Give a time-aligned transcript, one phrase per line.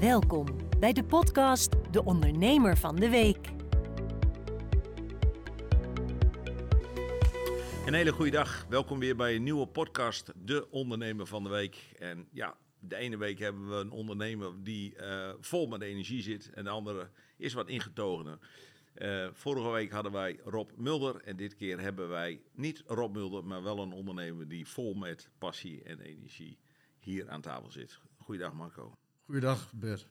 [0.00, 0.46] Welkom
[0.78, 3.48] bij de podcast De Ondernemer van de Week.
[7.86, 8.66] Een hele goede dag.
[8.68, 11.92] Welkom weer bij een nieuwe podcast, De Ondernemer van de Week.
[11.98, 16.50] En ja, de ene week hebben we een ondernemer die eh, vol met energie zit
[16.50, 18.38] en de andere is wat ingetogener.
[18.94, 23.44] Eh, vorige week hadden wij Rob Mulder en dit keer hebben wij niet Rob Mulder,
[23.44, 26.58] maar wel een ondernemer die vol met passie en energie
[26.98, 28.00] hier aan tafel zit.
[28.18, 28.94] Goeiedag Marco.
[29.30, 30.06] Goeiedag Bert.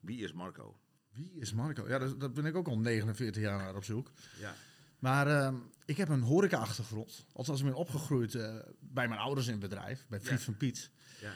[0.00, 0.76] Wie is Marco?
[1.12, 1.88] Wie is Marco?
[1.88, 4.10] Ja, dat, dat ben ik ook al 49 jaar naar op zoek.
[4.38, 4.54] Ja.
[4.98, 7.24] Maar ehm, ik heb een horeca-achtergrond.
[7.32, 10.44] Althans, ik ben opgegroeid eh, bij mijn ouders in het bedrijf, bij Friet Ja.
[10.44, 10.90] van Piet.
[11.20, 11.32] ja.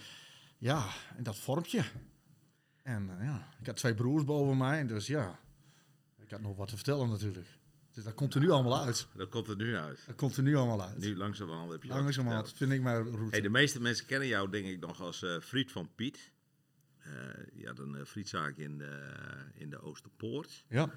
[0.59, 1.83] Ja, en dat vormpje.
[2.83, 5.38] En eh, ja, ik had twee broers boven mij, dus ja,
[6.16, 7.48] ik had nog wat te vertellen natuurlijk.
[7.92, 9.06] Dus dat komt er nu allemaal uit.
[9.14, 9.98] Dat komt er nu uit.
[10.06, 10.98] Dat komt er nu allemaal uit.
[10.98, 13.30] Nu langzamerhand heb je Langzamerhand vind ik mijn route.
[13.30, 16.34] Hey, de meeste mensen kennen jou denk ik nog als eh Friet van Piet.
[17.06, 19.12] Eh je had een eh, frietzaak in de,
[19.55, 20.64] in de Oosterpoort.
[20.69, 20.91] Ja,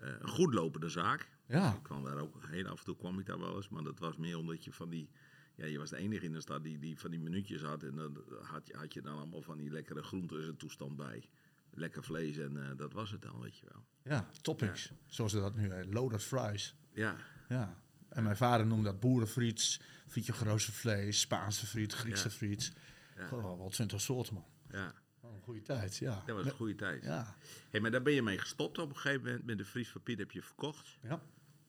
[0.00, 1.28] Eh, een goed lopende zaak.
[1.46, 3.68] ja, Ik kwam daar ook, heel af en toe kwam ik daar wel eens.
[3.68, 5.10] Maar dat was meer omdat je van die...
[5.54, 7.82] Ja, je was de enige in de stad die, die van die minuutjes had.
[7.82, 11.28] En dan had je, had je dan allemaal van die lekkere groenten en toestand bij.
[11.70, 13.84] Lekker vlees en eh, dat was het dan, weet je wel.
[14.02, 14.92] ja, toppings.
[15.06, 15.92] Zoals ze dat nu heet.
[15.94, 16.74] Loaded fries.
[16.92, 17.16] Ja,
[17.48, 17.82] Ja.
[18.08, 22.34] En mijn vader noemde dat boerenfriet, frietje geroosterd vlees, Spaanse friet, Griekse Ja.
[22.34, 22.72] friet.
[23.16, 23.26] Ja.
[23.26, 24.44] Goh, wel twintig soorten, man.
[24.70, 24.92] ja.
[25.38, 26.22] Een goede tijd, ja.
[26.26, 27.04] Dat was een goede tijd.
[27.04, 27.34] Ja.
[27.70, 29.44] Hey, maar daar ben je mee gestopt op een gegeven moment.
[29.44, 30.98] Met de Fries van Piet heb je verkocht.
[31.02, 31.20] ja.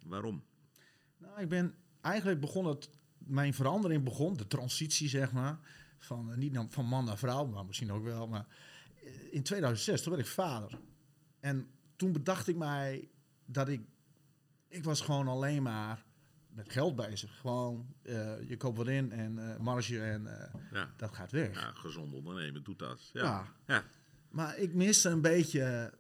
[0.06, 0.44] Waarom?
[1.18, 5.60] Nou, ik ben eigenlijk begon het, mijn verandering begon, de transitie zeg maar,
[5.98, 8.46] van, eh, niet van man naar vrouw, maar misschien ook wel, maar
[9.04, 10.80] eh, in 2006, toen werd ik vader.
[11.40, 13.10] En toen bedacht ik mij
[13.46, 13.82] dat ik,
[14.68, 16.06] ik was gewoon alleen maar
[16.50, 17.40] met geld bezig.
[17.40, 20.90] Gewoon, eh, je koopt wat in en eh, marge en eh, Ja.
[20.98, 21.54] dat gaat weg.
[21.62, 23.10] Ja, gezond ondernemen doet dat.
[23.14, 23.22] Ja.
[23.24, 23.46] Ja.
[23.68, 23.84] ja.
[24.30, 25.94] Maar ik miste een beetje,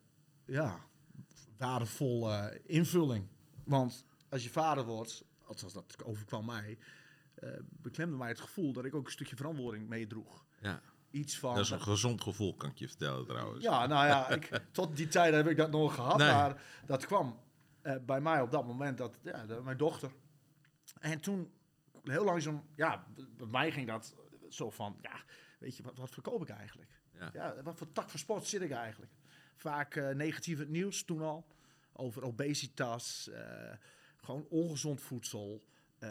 [0.45, 0.79] ja,
[1.57, 3.27] waardevolle invulling.
[3.63, 6.77] Want als je vader wordt, althans dat overkwam mij,
[7.69, 10.45] beklemde mij het gevoel dat ik ook een stukje verantwoording meedroeg.
[10.61, 10.81] ja.
[11.11, 11.55] Iets van...
[11.55, 13.63] Dat is een gezond gevoel, kan ik je vertellen trouwens.
[13.63, 16.17] Ja, nou ja, ik, tot die tijd heb ik dat nog gehad.
[16.17, 16.31] Nee.
[16.31, 17.39] Maar dat kwam
[18.05, 20.11] bij mij op dat moment, dat, ja, dat- mijn dochter.
[20.99, 21.51] En toen,
[22.03, 23.05] heel langzaam, ja,
[23.37, 24.15] bij mij ging dat
[24.49, 25.21] zo van, ja,
[25.59, 26.91] weet je, wat, wat verkoop ik eigenlijk?
[27.19, 27.29] Ja.
[27.33, 29.11] Ja, wat voor tak van sport zit ik eigenlijk?
[29.55, 31.47] Vaak eh, negatief het nieuws toen al,
[31.93, 33.71] over obesitas, eh,
[34.17, 35.65] gewoon ongezond voedsel,
[35.99, 36.09] eh,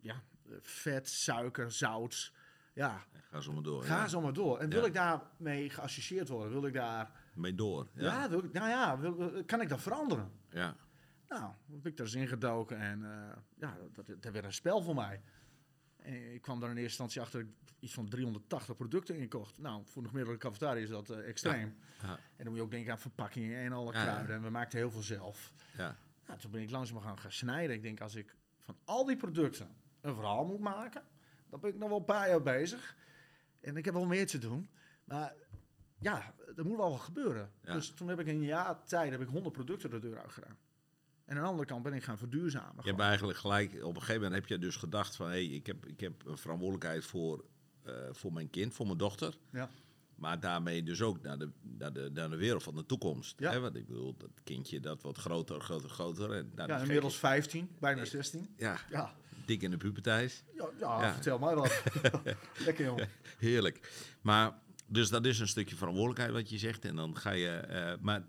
[0.00, 0.22] ja,
[0.60, 2.32] vet, suiker, zout,
[2.74, 3.04] ja...
[3.30, 3.82] Ga zo maar door.
[3.84, 4.08] Ga ja.
[4.08, 4.58] zo maar door.
[4.58, 4.86] En wil Ja.
[4.86, 6.52] ik daarmee geassocieerd worden?
[6.52, 7.10] Wil ik daar...
[7.34, 7.88] Mee door.
[7.94, 8.28] Ja, Ja.
[8.28, 10.32] wil ik, nou ja, wil- kan ik dat veranderen?
[10.50, 10.76] ja.
[11.40, 14.94] Nou, heb ik daar eens ingedoken en eh, ja, dat, dat werd een spel voor
[14.94, 15.22] mij.
[15.96, 19.58] En ik kwam daar in eerste instantie achter dat ik iets van 380 producten inkocht.
[19.58, 21.76] Nou, voor een gemiddelde cafetaria is dat eh, extreem.
[22.02, 22.08] Ja.
[22.08, 24.04] En dan moet je ook denken aan verpakkingen en alle Ja, ja.
[24.04, 24.36] kruiden.
[24.36, 25.52] En we maakten heel veel zelf.
[25.76, 25.96] ja.
[26.26, 27.76] Nou, toen ben ik langzaam gaan, gaan snijden.
[27.76, 29.68] Ik denk, als ik van al die producten
[30.00, 31.02] een verhaal moet maken,
[31.48, 32.96] dan ben ik nog wel een paar jaar bezig.
[33.60, 34.68] En ik heb wel meer te doen.
[35.04, 35.34] Maar
[35.98, 37.52] ja, er moet wel wat gebeuren.
[37.60, 40.32] Dus toen heb ik in een jaar tijd heb ik 100 producten de deur uit
[40.32, 40.58] gedaan.
[41.24, 42.74] En aan de andere kant ben ik gaan verduurzamen.
[42.82, 45.26] Je hebt eigenlijk gelijk, op een gegeven moment heb je dus gedacht van...
[45.26, 47.44] hé, hey, ik, heb, ik heb een verantwoordelijkheid voor,
[47.82, 49.34] eh, voor mijn kind, voor mijn dochter.
[49.52, 49.70] Ja.
[50.14, 53.38] Maar daarmee dus ook naar de, naar de, naar de wereld van de toekomst.
[53.40, 53.50] Ja.
[53.50, 53.60] Hè?
[53.60, 56.32] Want ik bedoel, dat kindje dat wordt groter, groter, groter.
[56.32, 58.48] En, ja, inmiddels 15, bijna 16.
[58.56, 59.14] Ja, Ja,
[59.44, 60.44] dik in de puberteit.
[60.56, 61.12] ja, ja, Ja.
[61.12, 61.82] vertel mij wat.
[62.64, 63.08] Lekker jongen.
[63.38, 63.92] Heerlijk.
[64.22, 66.84] Maar, dus dat is een stukje verantwoordelijkheid wat je zegt.
[66.84, 67.48] En dan ga je...
[67.50, 68.26] eh, maar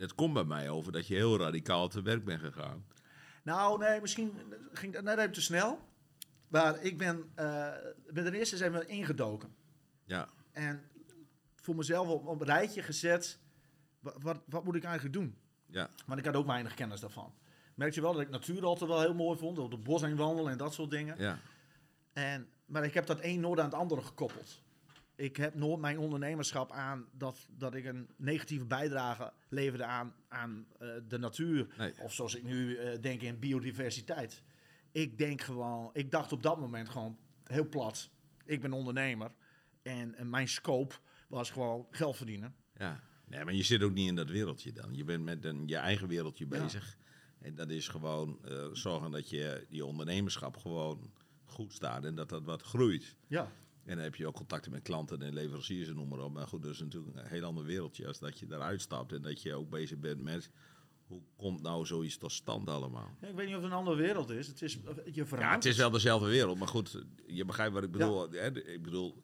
[0.00, 2.84] het komt bij mij over dat je heel radicaal te werk bent gegaan.
[3.42, 4.32] Nou, nee, misschien
[4.72, 5.88] ging dat net even te snel.
[6.48, 7.68] Maar ik ben, eh
[8.12, 9.54] ben er eerst eens even ingedoken.
[10.04, 10.82] Ja, En
[11.54, 13.38] voor mezelf op, op een rijtje gezet.
[14.00, 15.36] Wat, wat, wat moet ik eigenlijk doen?
[15.66, 17.34] ja, Want ik had ook weinig kennis daarvan.
[17.74, 19.58] Merk je wel dat ik natuur altijd wel heel mooi vond.
[19.58, 21.14] Op de bos heen wandelen en dat soort dingen.
[21.18, 21.38] ja.
[22.12, 24.62] En, maar ik heb dat een nooit aan het andere gekoppeld.
[25.20, 30.66] Ik heb nooit mijn ondernemerschap aan dat, dat ik een negatieve bijdrage leverde aan, aan
[30.78, 31.66] eh, de natuur.
[31.78, 31.92] Nee.
[32.02, 34.42] Of zoals ik nu eh, denk in biodiversiteit.
[34.92, 38.10] Ik denk gewoon, ik dacht op dat moment gewoon heel plat.
[38.44, 39.34] Ik ben ondernemer.
[39.82, 40.94] En, en mijn scope
[41.28, 42.54] was gewoon geld verdienen.
[42.76, 44.94] Ja, nee, maar je zit ook niet in dat wereldje dan.
[44.94, 46.96] Je bent met een, je eigen wereldje bezig.
[47.38, 51.12] En dat is gewoon eh, zorgen dat je je ondernemerschap gewoon
[51.44, 53.16] goed staat en dat dat wat groeit.
[53.26, 53.52] Ja.
[53.84, 56.32] En dan heb je ook contacten met klanten en leveranciers en noem maar op.
[56.32, 59.22] Maar goed, dat is natuurlijk een heel ander wereldje als dat je daaruit stapt en
[59.22, 60.50] dat je ook bezig bent met
[61.06, 63.16] hoe komt nou zoiets tot stand allemaal.
[63.20, 64.46] Ja, Ik weet niet of het een andere wereld is.
[64.46, 64.78] Het is
[65.12, 65.24] je.
[65.30, 68.30] Ja, het is wel dezelfde wereld, maar goed, je begrijpt wat ik bedoel.
[68.30, 68.66] Hè?
[68.72, 69.22] Ik bedoel,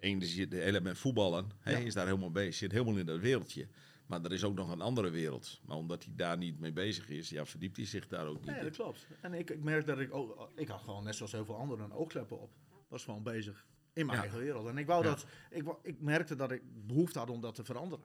[0.00, 1.50] is het element voetballen.
[1.58, 1.78] Hij Ja.
[1.78, 2.54] is daar helemaal bezig.
[2.54, 3.68] Zit helemaal in dat wereldje.
[4.06, 5.60] Maar er is ook nog een andere wereld.
[5.64, 8.44] Maar omdat hij daar niet mee bezig is, ja, verdiept hij zich daar ook niet
[8.46, 8.62] Nee, in.
[8.64, 9.06] dat klopt.
[9.20, 10.50] En ik, ik merk dat ik ook...
[10.56, 12.50] Ik had gewoon net zoals heel veel anderen een oogkleppen op.
[12.90, 14.22] Was gewoon bezig in mijn Ja.
[14.24, 14.68] eigen wereld.
[14.68, 15.10] En ik wou Ja.
[15.10, 15.26] dat...
[15.50, 18.04] Ik, ik merkte dat ik behoefte had om dat te veranderen.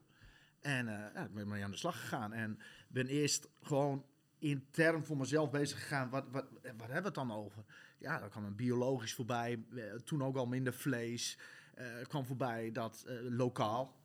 [0.59, 2.33] En eh, ja, ik ben mee aan de slag gegaan.
[2.33, 4.05] En ben eerst gewoon
[4.39, 6.09] intern voor mezelf bezig gegaan.
[6.09, 7.63] Wat, wat, eh, wat hebben we het dan over?
[7.97, 9.63] Ja, er kwam een biologisch voorbij.
[9.75, 11.37] eh, Toen ook al minder vlees.
[11.73, 13.99] Er kwam voorbij dat lokaal.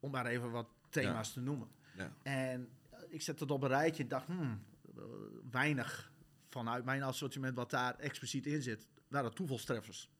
[0.00, 1.68] Om maar even wat thema's te noemen.
[1.96, 2.12] Ja.
[2.22, 2.68] En
[3.08, 4.62] ik zette het op een rijtje en dacht, hmm,
[5.50, 6.12] weinig
[6.48, 10.10] vanuit mijn assortiment wat daar expliciet in zit, waren toevalstreffers.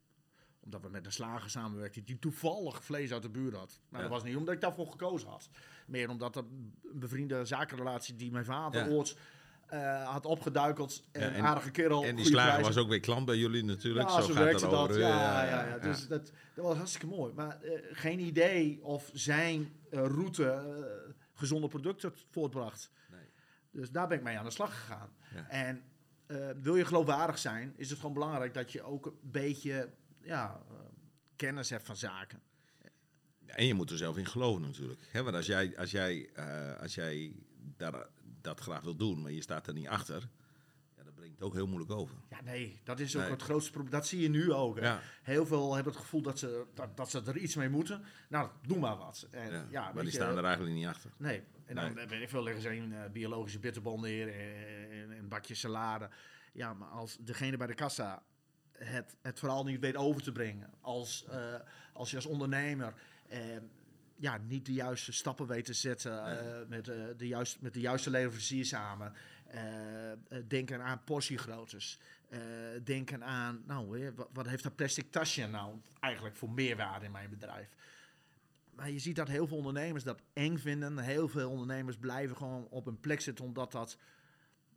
[0.64, 3.80] Omdat we met een slager samenwerkten die toevallig vlees uit de buurt had.
[3.90, 3.98] Ja.
[4.00, 5.48] dat was niet omdat ik daarvoor gekozen had.
[5.86, 8.94] Meer omdat dat een bevriende zakenrelatie die mijn vader Ja.
[8.94, 9.16] ooit
[9.66, 11.04] eh, had opgeduikeld.
[11.12, 12.04] En, Ja, en- aardige kerel.
[12.04, 12.74] En die slager prijzen.
[12.74, 14.08] was ook weer klant bij jullie natuurlijk.
[14.08, 14.72] Ja, zo, zo, gaat dat.
[14.72, 14.98] over.
[14.98, 17.32] Ja, ja, ja, Dus Dat, dat was hartstikke mooi.
[17.32, 20.64] Maar eh, geen idee of zijn eh, route
[21.34, 22.90] gezonde producten voortbracht.
[23.10, 23.20] Nee.
[23.70, 25.08] Dus daar ben ik mee aan de slag gegaan.
[25.48, 25.82] En
[26.62, 29.88] wil je geloofwaardig zijn, is het gewoon belangrijk dat je ook een beetje
[30.24, 30.74] ja, eh,
[31.36, 32.40] kennis hebt van zaken.
[33.46, 35.00] En je moet er zelf in geloven natuurlijk.
[35.10, 37.32] Hè, want als jij, als jij, eh, als jij
[37.76, 38.06] daar,
[38.40, 40.28] dat graag wil doen, maar je staat er niet achter,
[40.96, 42.16] ja, dat brengt het ook heel moeilijk over.
[42.30, 43.30] Ja, nee, dat is ook Nee.
[43.30, 43.92] het grootste probleem.
[43.92, 44.78] Dat zie je nu ook.
[44.78, 45.00] Ja.
[45.22, 48.02] Heel veel hebben het gevoel dat ze, dat, dat ze er iets mee moeten.
[48.28, 49.26] Nou, doe maar wat.
[49.30, 51.10] En, Ja, ja, maar die je, staan er eigenlijk niet achter.
[51.16, 52.06] Nee, en dan Nee.
[52.06, 56.08] ben ik veel liggen ze een eh, biologische bitterbal neer en, en een bakje salade.
[56.52, 58.22] Ja, maar als degene bij de kassa
[58.84, 61.54] het, het vooral niet weet over te brengen, als, eh,
[61.92, 62.94] als je als ondernemer
[63.28, 63.40] eh,
[64.22, 67.80] ja, niet de juiste stappen weet te zetten eh, met, eh, de juiste, met de
[67.80, 69.12] juiste leverancier samen,
[70.48, 71.98] denken aan portiegroottes,
[72.28, 72.40] eh,
[72.84, 77.30] denken aan, nou, wat, wat heeft dat plastic tasje nou eigenlijk voor meerwaarde in mijn
[77.30, 77.68] bedrijf?
[78.74, 80.98] Maar je ziet dat heel veel ondernemers dat eng vinden.
[80.98, 83.98] Heel veel ondernemers blijven gewoon op een plek zitten omdat dat...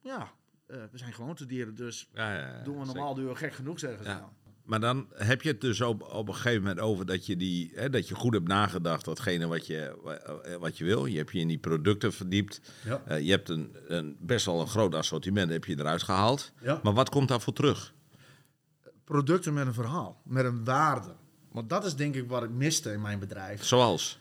[0.02, 0.32] Ja,
[0.68, 3.80] eh, we zijn gewoontedieren, dus Ja, ja, ja, doen we normaal doen we gek genoeg,
[3.80, 4.18] zeggen ze.
[4.64, 7.72] Maar dan heb je het dus op, op een gegeven moment over dat je, die,
[7.76, 11.06] hè, dat je goed hebt nagedacht, datgene wat je, wa- wat je wil.
[11.06, 12.62] Je hebt je in die producten verdiept.
[12.86, 13.02] Ja.
[13.06, 16.52] Eh, je hebt een, een, best wel een groot assortiment heb je eruit gehaald.
[16.62, 16.80] Ja.
[16.84, 17.94] Maar wat komt daarvoor terug?
[19.04, 21.16] Producten met een verhaal, met een waarde.
[21.52, 23.64] Want dat is denk ik wat ik miste in mijn bedrijf.
[23.64, 24.20] Zoals?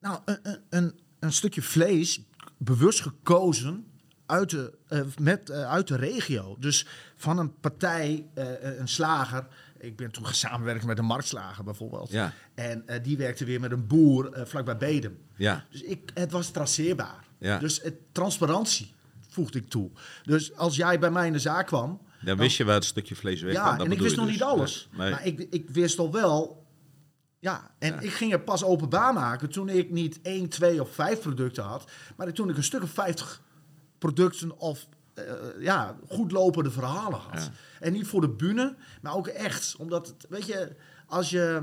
[0.00, 2.22] Nou, een, een, een stukje vlees,
[2.58, 3.86] bewust gekozen
[4.32, 6.56] uit de, eh, met, eh, uit de regio.
[6.58, 6.86] Dus
[7.16, 9.46] van een partij, eh, een slager.
[9.78, 12.10] Ik ben toen samenwerken met een marktslager bijvoorbeeld.
[12.10, 12.32] Ja.
[12.54, 15.18] En die werkte weer met een boer vlakbij Bedem.
[15.36, 17.24] Ja, Dus ik, het was traceerbaar.
[17.38, 17.58] Ja.
[17.58, 18.94] Dus het, transparantie
[19.28, 19.90] voegde ik toe.
[20.22, 22.00] Dus als jij bij mij in de zaak kwam...
[22.20, 23.52] dan wist je waar het stukje vlees weg.
[23.52, 24.34] Ja, en ik wist nog dus.
[24.34, 24.88] niet alles.
[24.92, 25.10] Nee.
[25.10, 26.66] Maar ik, ik wist al wel...
[27.38, 28.00] Ja, en Ja.
[28.00, 31.90] ik ging het pas openbaar maken toen ik niet één, twee of vijf producten had.
[32.16, 33.42] Maar toen ik een stuk of vijftig
[34.02, 35.24] producten of eh,
[35.58, 37.42] ja, goed lopende verhalen had.
[37.42, 37.50] Ja.
[37.80, 39.74] En niet voor de bühne, maar ook echt.
[39.78, 40.76] Omdat, het, weet je,
[41.06, 41.62] als je...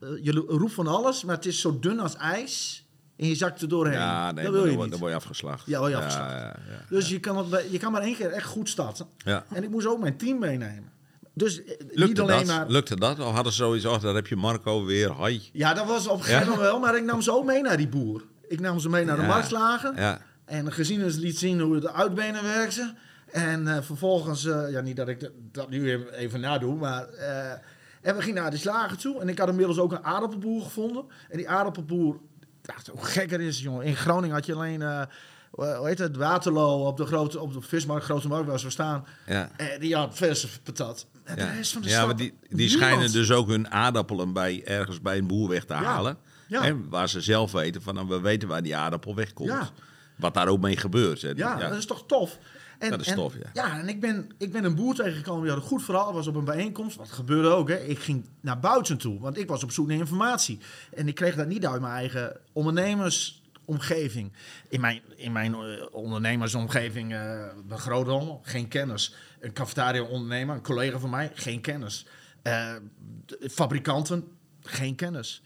[0.00, 2.82] eh, je roept van alles, maar het is zo dun als ijs...
[3.16, 3.94] En je zakt er doorheen.
[3.98, 4.90] Ja, nee, dat wil je dan, niet.
[4.90, 5.66] dan word je afgeslacht.
[5.66, 6.30] Ja, word je afgeslacht.
[6.30, 6.84] Ja, ja, ja.
[6.88, 9.06] Dus je kan, het, je kan maar één keer echt goed starten.
[9.16, 9.44] Ja.
[9.52, 10.92] En ik moest ook mijn team meenemen.
[11.34, 12.46] Dus eh, niet Lukte alleen dat?
[12.46, 12.68] maar...
[12.68, 13.18] Lukte dat?
[13.18, 15.48] Of hadden ze zoiets, oh, daar heb je Marco weer, hoi.
[15.52, 17.76] Ja, dat was op een gegeven moment wel, maar ik nam ze ook mee naar
[17.76, 18.24] die boer.
[18.48, 19.94] Ik nam ze mee naar de marktslagen.
[19.96, 22.96] Ja, En gezien ze liet zien hoe de uitbenen werkten.
[23.32, 27.08] En eh, vervolgens, eh, ja, niet dat ik dat- dat nu even, nadoe, maar.
[27.08, 27.50] eh,
[28.02, 29.20] en we gingen naar die slager toe.
[29.20, 31.04] En ik had inmiddels ook een aardappelboer gevonden.
[31.28, 32.18] En die aardappelboer,
[32.62, 33.84] ja, hoe gekker is, jongen.
[33.86, 34.82] In Groningen had je alleen,
[35.50, 39.04] hoe heet het, Waterloo op de, grote, op de vismarkt, Grote Markt, waar ze staan.
[39.26, 39.50] ja.
[39.56, 41.06] En die had verse patat.
[41.24, 42.70] En Ja, de rest van de ja stad, maar die, die niemand.
[42.82, 46.16] schijnen dus ook hun aardappelen bij, ergens bij een boer weg te halen.
[46.48, 46.62] Ja.
[46.62, 49.48] Hè, waar ze zelf weten van, nou, we weten waar die aardappel wegkomt.
[49.50, 49.68] Ja.
[50.16, 51.22] Wat daar ook mee gebeurt.
[51.22, 51.30] Hè.
[51.36, 52.38] Ja, dat is toch tof?
[52.78, 53.50] En, Dat is en- tof, ja.
[53.52, 56.12] Ja, en ik ben, ik ben een boer tegengekomen die had een goed verhaal.
[56.12, 56.96] was op een bijeenkomst.
[56.96, 57.76] Wat gebeurde ook, hè.
[57.76, 60.58] Ik ging naar buiten toe, want ik was op zoek naar informatie.
[60.94, 64.32] En ik kreeg dat niet uit mijn eigen ondernemersomgeving.
[64.68, 69.14] In mijn, in mijn eh, ondernemersomgeving, eh bij Grootdom, geen kennis.
[69.40, 72.06] Een cafetaria-ondernemer, een collega van mij, geen kennis.
[72.42, 72.74] Eh,
[73.50, 74.24] fabrikanten,
[74.62, 75.42] geen kennis.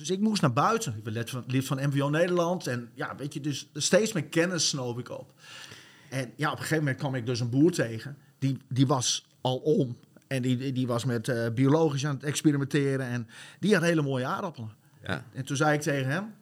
[0.00, 0.94] Dus ik moest naar buiten.
[0.96, 2.66] Ik ben lid van, lid van MVO Nederland.
[2.66, 5.32] En ja, weet je, dus steeds meer kennis snoop ik op.
[6.10, 8.16] En ja, op een gegeven moment kwam ik dus een boer tegen.
[8.38, 9.96] Die, die was al om.
[10.26, 13.06] En die, die- was met eh, biologisch aan het experimenteren.
[13.06, 13.28] En
[13.60, 14.70] die had hele mooie aardappelen.
[15.02, 15.24] Ja.
[15.32, 16.34] En toen zei ik tegen hem...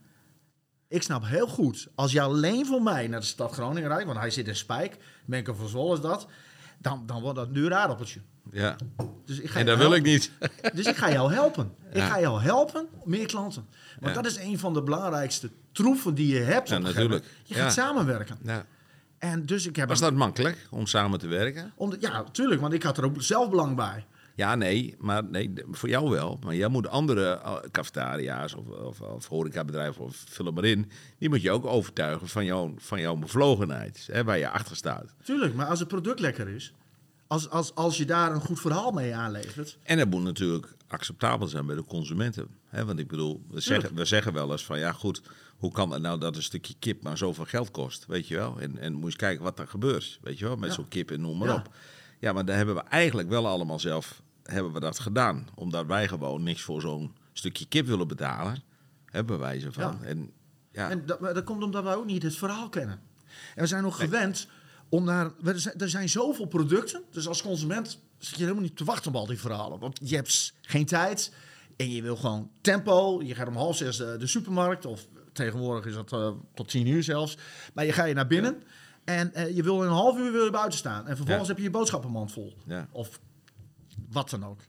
[0.88, 4.06] Ik snap heel goed, als je alleen voor mij naar de stad Groningen rijdt...
[4.06, 4.96] want hij zit in Spijk,
[5.26, 6.26] ik van Zwolle is dat...
[6.78, 8.20] Dan, dan wordt dat een duur aardappeltje.
[8.52, 8.76] Ja.
[9.24, 10.30] Dus ik ga En dat wil ik niet.
[10.74, 11.72] Dus ik ga jou helpen.
[11.92, 13.66] Ik ga jou helpen, meer klanten.
[14.00, 14.22] Want Ja.
[14.22, 16.68] dat is een van de belangrijkste troeven die je hebt.
[16.68, 17.24] Ja, natuurlijk.
[17.44, 18.38] Je gaat samenwerken.
[18.42, 18.64] Ja.
[19.18, 19.88] En dus ik heb...
[19.88, 21.72] Was dat makkelijk om samen te werken?
[21.76, 24.06] om de- ja, tuurlijk, want ik had er ook zelf belang bij.
[24.34, 26.38] Ja, nee, maar nee, voor jou wel.
[26.44, 30.90] Maar jij moet andere eh, cafetaria's of, of, of horecabedrijven of vul maar in.
[31.18, 34.08] Die moet je ook overtuigen van jouw, van jouw bevlogenheid.
[34.12, 35.14] Hè, waar je achter staat.
[35.22, 36.72] Tuurlijk, maar als het product lekker is...
[37.28, 39.78] Als, als, als je daar een goed verhaal mee aanlevert...
[39.82, 42.48] En dat moet natuurlijk acceptabel zijn bij de consumenten.
[42.68, 45.22] Hè, want ik bedoel, we zeggen, we zeggen wel eens van ja goed,
[45.56, 48.06] hoe kan het nou dat een stukje kip maar zoveel geld kost?
[48.06, 48.60] Weet je wel?
[48.60, 50.18] En, en moet je eens kijken wat er gebeurt.
[50.22, 50.56] Weet je wel?
[50.56, 50.74] Met Ja.
[50.74, 51.54] zo'n kip en noem maar Ja.
[51.54, 51.74] op.
[52.18, 55.46] Ja, maar daar hebben we eigenlijk wel allemaal zelf hebben we dat gedaan.
[55.54, 58.62] Omdat wij gewoon niks voor zo'n stukje kip willen betalen.
[59.04, 59.98] Hè, bij wijze van.
[60.00, 60.06] Ja.
[60.06, 60.30] En,
[60.72, 63.00] ja, En dat, dat komt omdat wij ook niet het verhaal kennen.
[63.54, 64.48] En we zijn nog gewend
[64.88, 65.30] om naar...
[65.44, 69.10] Er zijn, er zijn zoveel producten, dus als consument zit je helemaal niet te wachten
[69.10, 69.78] op al die verhalen.
[69.78, 71.32] Want je hebt geen tijd
[71.76, 73.22] en je wil gewoon tempo.
[73.22, 76.86] Je gaat om half zes de, de supermarkt, of tegenwoordig is dat eh, tot tien
[76.86, 77.36] uur zelfs.
[77.74, 78.62] Maar je ga je naar binnen
[79.04, 81.06] en eh, je wil in een half uur wil je buiten staan.
[81.06, 81.54] En vervolgens Ja.
[81.54, 82.54] heb je je boodschappenmand vol.
[82.66, 82.88] Ja.
[82.90, 83.20] Of
[84.08, 84.60] wat dan ook.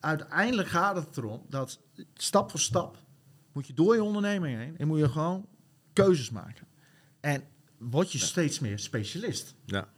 [0.00, 1.78] uiteindelijk gaat het erom dat
[2.14, 2.96] stap voor stap
[3.52, 5.46] moet je door je onderneming heen en moet je gewoon
[5.92, 6.66] keuzes maken.
[7.20, 7.44] En
[7.90, 9.54] word je steeds meer specialist.
[9.66, 9.88] Ja.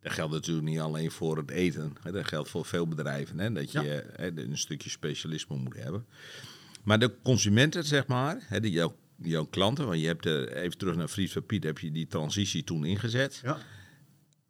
[0.00, 1.96] Dat geldt natuurlijk niet alleen voor het eten.
[2.02, 3.38] Hè, Dat geldt voor veel bedrijven.
[3.38, 6.06] Hè, dat je hè, een stukje specialisme moet hebben.
[6.82, 10.78] Maar de consumenten, zeg maar, hè, die jouw, jouw klanten, want je hebt eh, even
[10.78, 13.40] terug naar Fries van Piet, heb je die transitie toen ingezet.
[13.42, 13.58] Ja.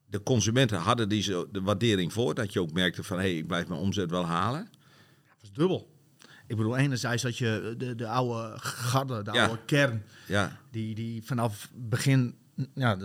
[0.07, 3.37] De consumenten hadden die zo de waardering voor, dat je ook merkte van, hé, hey,
[3.37, 4.69] ik blijf mijn omzet wel halen.
[5.25, 5.94] Dat is dubbel.
[6.47, 9.45] Ik bedoel, enerzijds dat je de, de oude garde, de Ja.
[9.47, 12.35] oude kern, Ja, die, die vanaf begin,
[12.75, 12.97] ja,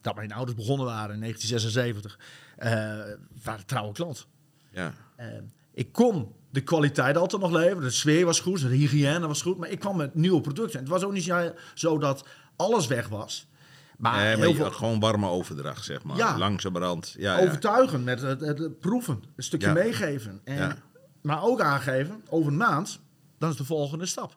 [0.00, 2.18] dat mijn ouders begonnen waren in 1976,
[2.56, 4.26] eh waren trouwe klant.
[4.70, 5.26] ja, Eh,
[5.74, 7.82] ik kon de kwaliteit altijd nog leveren.
[7.82, 9.58] De sfeer was goed, de hygiëne was goed.
[9.58, 10.80] Maar ik kwam met nieuwe producten.
[10.80, 11.32] Het was ook niet
[11.74, 12.26] zo- dat
[12.56, 13.46] alles weg was.
[13.98, 16.16] Maar, Nee, maar heel veel gewoon warme overdracht, zeg maar.
[16.16, 16.38] Ja.
[16.38, 17.14] Langzamerhand.
[17.18, 17.44] Ja, ja.
[17.46, 19.22] overtuigen met het, het- het proeven.
[19.36, 19.72] Een stukje Ja.
[19.72, 20.40] meegeven.
[20.44, 20.76] En, Ja.
[21.26, 23.00] Maar ook aangeven, over een maand,
[23.38, 24.34] dan is de volgende stap.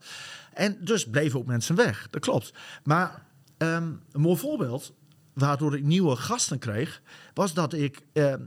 [0.53, 2.07] En dus bleven ook mensen weg.
[2.09, 2.53] Dat klopt.
[2.83, 3.25] Maar
[3.57, 4.93] ehm, een mooi voorbeeld,
[5.33, 7.01] waardoor ik nieuwe gasten kreeg,
[7.33, 8.01] was dat ik...
[8.13, 8.41] ehm,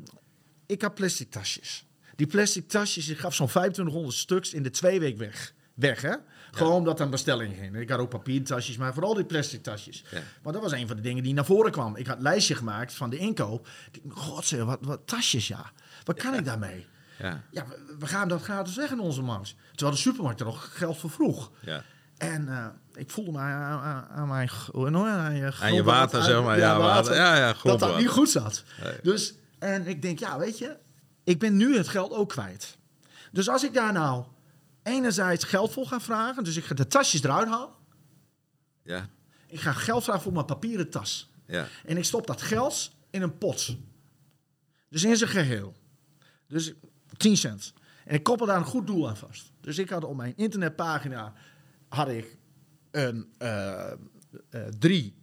[0.67, 1.87] ik had plastic tasjes.
[2.17, 5.55] Die plastic tasjes, ik gaf zo'n 2500 stuks in de twee week weg.
[5.75, 6.15] Weg, hè?
[6.51, 7.77] Gewoon omdat er een bestelling ging.
[7.77, 10.05] Ik had ook papiertasjes, maar vooral die plastic tasjes.
[10.11, 10.23] Ja.
[10.43, 11.97] Maar dat was een van de dingen die naar voren kwam.
[11.97, 13.69] Ik had een lijstje gemaakt van de inkoop.
[14.09, 15.73] God, zeg, wat, wat tasjes, ja.
[16.05, 16.87] Wat kan ik daarmee?
[17.19, 19.55] Ja, Ja, we, we gaan dat gratis weg in onze markt.
[19.71, 21.51] Terwijl de supermarkt er nog geld voor vroeg.
[21.61, 21.83] ja.
[22.17, 24.51] En eh, ik voelde me aan, aan, aan mijn...
[24.75, 26.59] aan, je Aan je water, zeg maar.
[26.59, 27.15] Ja, water.
[27.15, 28.65] Ja, ja, dat dat niet goed zat.
[28.83, 28.99] Nee.
[29.03, 30.77] Dus, en ik denk, ja, weet je,
[31.25, 32.79] ik ben nu het geld ook kwijt.
[33.33, 34.25] Dus als ik daar nou
[34.83, 37.71] enerzijds geld voor ga vragen, dus ik ga de tasjes eruit halen.
[38.83, 39.09] Ja,
[39.47, 41.31] Ik ga geld vragen voor mijn papieren tas.
[41.47, 41.67] ja.
[41.85, 43.77] En ik stop dat geld in een pot.
[44.89, 45.77] Dus in zijn geheel.
[46.49, 46.73] Dus
[47.23, 47.73] 10 cent.
[48.05, 49.53] En ik koppel daar een goed doel aan vast.
[49.61, 51.33] Dus ik had op mijn internetpagina
[51.89, 52.37] had ik
[52.91, 53.95] een, eh, eh,
[54.79, 55.15] drie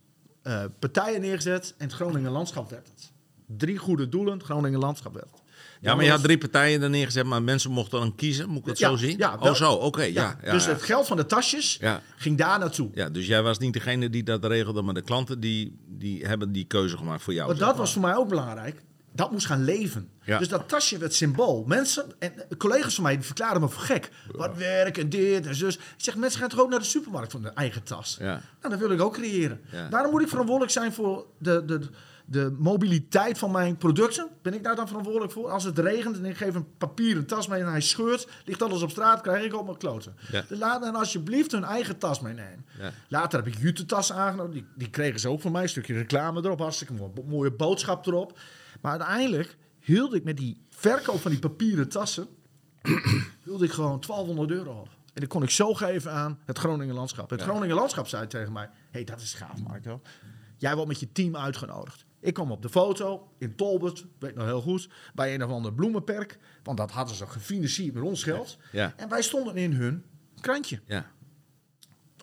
[0.41, 1.73] eh, partijen neergezet.
[1.77, 3.11] En het Groningen Landschap werd het.
[3.45, 5.41] Drie goede doelen, het Groningen Landschap werd het.
[5.81, 8.49] Ja, maar je had drie partijen er neergezet, maar mensen mochten dan kiezen.
[8.49, 9.17] Moet ik het Ja, zo zien?
[9.17, 10.01] ja, wel- oh, zo, oké.
[10.03, 12.01] ja, ja, dus het geld van de tasjes Ja.
[12.15, 12.89] ging daar naartoe.
[12.93, 16.51] Ja, dus jij was niet degene die dat regelde, maar de klanten die, die hebben
[16.51, 17.47] die keuze gemaakt voor jou.
[17.47, 18.83] Maar dat was voor mij ook belangrijk.
[19.19, 20.09] Dat moest gaan leven.
[20.21, 20.37] Ja.
[20.37, 21.63] Dus dat tasje werd symbool.
[21.67, 24.09] Mensen en collega's van mij die verklaarden me voor gek.
[24.31, 25.75] Wat werk en dit en zus.
[25.75, 28.17] Ik zeg, mensen gaan toch ook naar de supermarkt van hun eigen tas.
[28.19, 28.41] Ja.
[28.61, 29.61] Nou, dat wil ik ook creëren.
[29.89, 31.79] Daarom moet ik verantwoordelijk zijn voor de, de,
[32.25, 34.27] de mobiliteit van mijn producten.
[34.41, 35.49] Ben ik daar dan verantwoordelijk voor?
[35.49, 38.81] Als het regent en ik geef een papieren tas mee en hij scheurt, ligt alles
[38.81, 40.15] op straat, krijg ik op mijn kloten.
[40.31, 42.65] Dus laat hen alsjeblieft hun eigen tas meenemen.
[42.79, 42.91] Ja.
[43.07, 44.51] Later heb ik Jute-tas aangenomen.
[44.51, 45.63] Die, die kregen ze ook van mij.
[45.63, 46.59] Een stukje reclame erop.
[46.59, 48.39] Hartstikke mooi, mooie boodschap erop.
[48.81, 52.27] Maar uiteindelijk hield ik met die verkoop van die papieren tassen...
[53.45, 54.87] hield ik gewoon 1200 euro op.
[55.13, 57.29] En die kon ik zo geven aan het Groningen Landschap.
[57.29, 57.45] Het Ja.
[57.45, 58.69] Groningen Landschap zei tegen mij...
[58.91, 60.01] hey, dat is gaaf, Marco.
[60.57, 62.05] Jij wordt met je team uitgenodigd.
[62.19, 64.89] Ik kwam op de foto in Tolbert, weet nog heel goed...
[65.13, 66.37] bij een of ander bloemenperk.
[66.63, 68.57] Want dat hadden ze gefinancierd met ons geld.
[68.71, 68.93] Ja.
[68.97, 70.03] En wij stonden in hun
[70.41, 70.79] krantje.
[70.85, 71.11] Ja.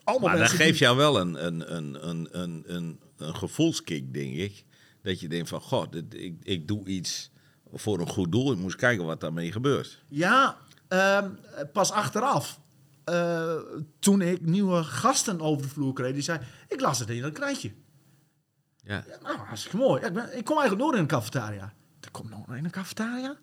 [0.03, 4.13] Allemaal Maar dat geeft die- jou wel een, een, een, een, een, een, een gevoelskick,
[4.13, 4.65] denk ik.
[5.07, 7.31] Dat je denkt van, god, dit- ik, ik doe iets
[7.73, 8.51] voor een goed doel.
[8.51, 10.03] Ik moest kijken wat daarmee gebeurt.
[10.07, 11.29] Ja, ehm,
[11.73, 12.59] pas achteraf.
[13.03, 13.55] eh,
[13.99, 17.31] toen ik nieuwe gasten over de vloer kreeg, die zei: Ik las het in dat
[17.33, 17.71] krantje.
[18.83, 19.03] Ja.
[19.07, 20.01] Ja, nou, hartstikke mooi.
[20.01, 21.73] Ja, ik, ben, ik kom eigenlijk nooit in een cafetaria.
[22.01, 23.37] Er komt nog in een cafetaria?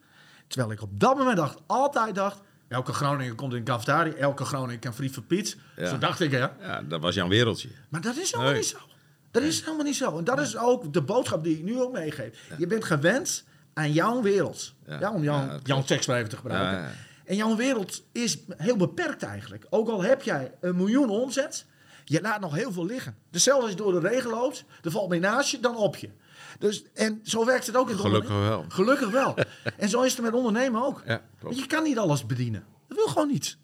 [0.46, 2.40] Terwijl ik op dat moment dacht, altijd dacht...
[2.68, 5.56] Elke Groninger komt in een cafetaria, elke Groninger kan friet voor Piet.
[5.76, 5.88] Ja.
[5.88, 6.38] Zo dacht ik, hè.
[6.38, 7.68] Ja, dat was jouw wereldje.
[7.90, 8.60] Maar dat is helemaal Nee.
[8.60, 8.78] niet zo.
[9.34, 10.18] Dat is helemaal niet zo.
[10.18, 12.38] En dat is ook de boodschap die ik nu ook meegeef.
[12.58, 14.74] Je bent gewend aan jouw wereld.
[14.86, 15.12] Ja.
[15.12, 16.90] Om jouw, jouw tekst maar even te gebruiken.
[17.24, 19.66] En jouw wereld is heel beperkt eigenlijk.
[19.70, 21.66] Ook al heb jij een miljoen omzet,
[22.04, 23.16] je laat nog heel veel liggen.
[23.30, 26.10] Zelfs als je door de regen loopt, er valt meer naast je dan op je.
[26.58, 28.64] Dus, en zo werkt het ook in het Gelukkig wel.
[28.68, 29.34] Gelukkig wel.
[29.76, 31.02] en zo is het met ondernemen ook.
[31.06, 32.64] Ja, je kan niet alles bedienen.
[32.88, 33.56] Dat wil gewoon niet.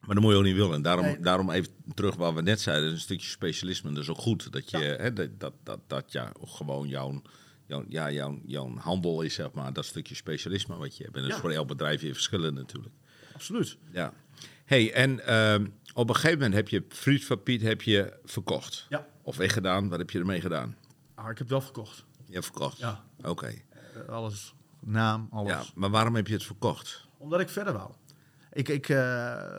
[0.00, 0.74] Maar dat moet je ook niet willen.
[0.74, 1.20] En daarom, Nee.
[1.20, 3.92] daarom even terug wat we net zeiden, een stukje specialisme.
[3.92, 4.52] Dat is ook goed.
[4.52, 7.22] Dat je, hè, dat, dat, dat, dat ja, gewoon jouw,
[7.66, 11.16] jouw, ja, jouw, jouw handel is, zeg maar, dat stukje specialisme wat je hebt.
[11.16, 11.42] En dat is Ja.
[11.42, 12.94] voor elk bedrijf weer verschillend natuurlijk.
[13.34, 13.76] Absoluut.
[13.92, 14.12] Ja.
[14.64, 18.86] hey, en ehm, op een gegeven moment heb je Friet van Piet heb je verkocht.
[18.88, 19.06] Ja.
[19.22, 19.88] Of weggedaan.
[19.88, 20.76] Wat heb je ermee gedaan?
[21.14, 22.04] Ah, ik heb wel verkocht.
[22.26, 22.78] Je hebt verkocht?
[22.78, 23.04] Ja.
[23.22, 23.46] Oké.
[23.96, 24.54] Eh, Alles.
[24.80, 25.50] Naam, alles.
[25.52, 27.08] Ja, maar waarom heb je het verkocht?
[27.18, 27.90] Omdat ik verder wou.
[28.52, 29.58] Ik, ik, eh,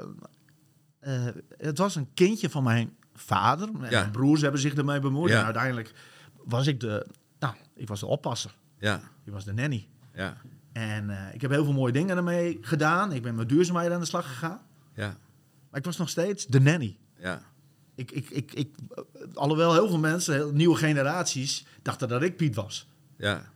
[1.00, 1.25] eh,
[1.57, 3.69] het was een kindje van mijn vader.
[3.81, 3.89] Ja.
[3.89, 5.33] Mijn broers hebben zich ermee bemoeid.
[5.33, 5.93] En uiteindelijk
[6.43, 7.05] was ik de,
[7.39, 8.55] nou, ik was de oppasser.
[8.77, 9.88] Ja, Ik was de nanny.
[10.13, 10.38] ja,
[10.71, 13.12] En eh, ik heb heel veel mooie dingen ermee gedaan.
[13.12, 14.62] Ik ben met duurzaamheid aan de slag gegaan.
[14.95, 15.17] ja,
[15.69, 16.98] Maar ik was nog steeds de nanny.
[17.17, 17.41] ja.
[17.95, 18.75] Ik, ik, ik, ik,
[19.33, 22.88] alhoewel heel veel mensen, heel, nieuwe generaties, dachten dat ik Piet was.
[23.17, 23.50] ja.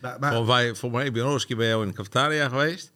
[0.00, 1.24] Maar, maar- Voor, wij, voor mij, ben
[1.56, 2.92] bij jou in de cafetaria geweest.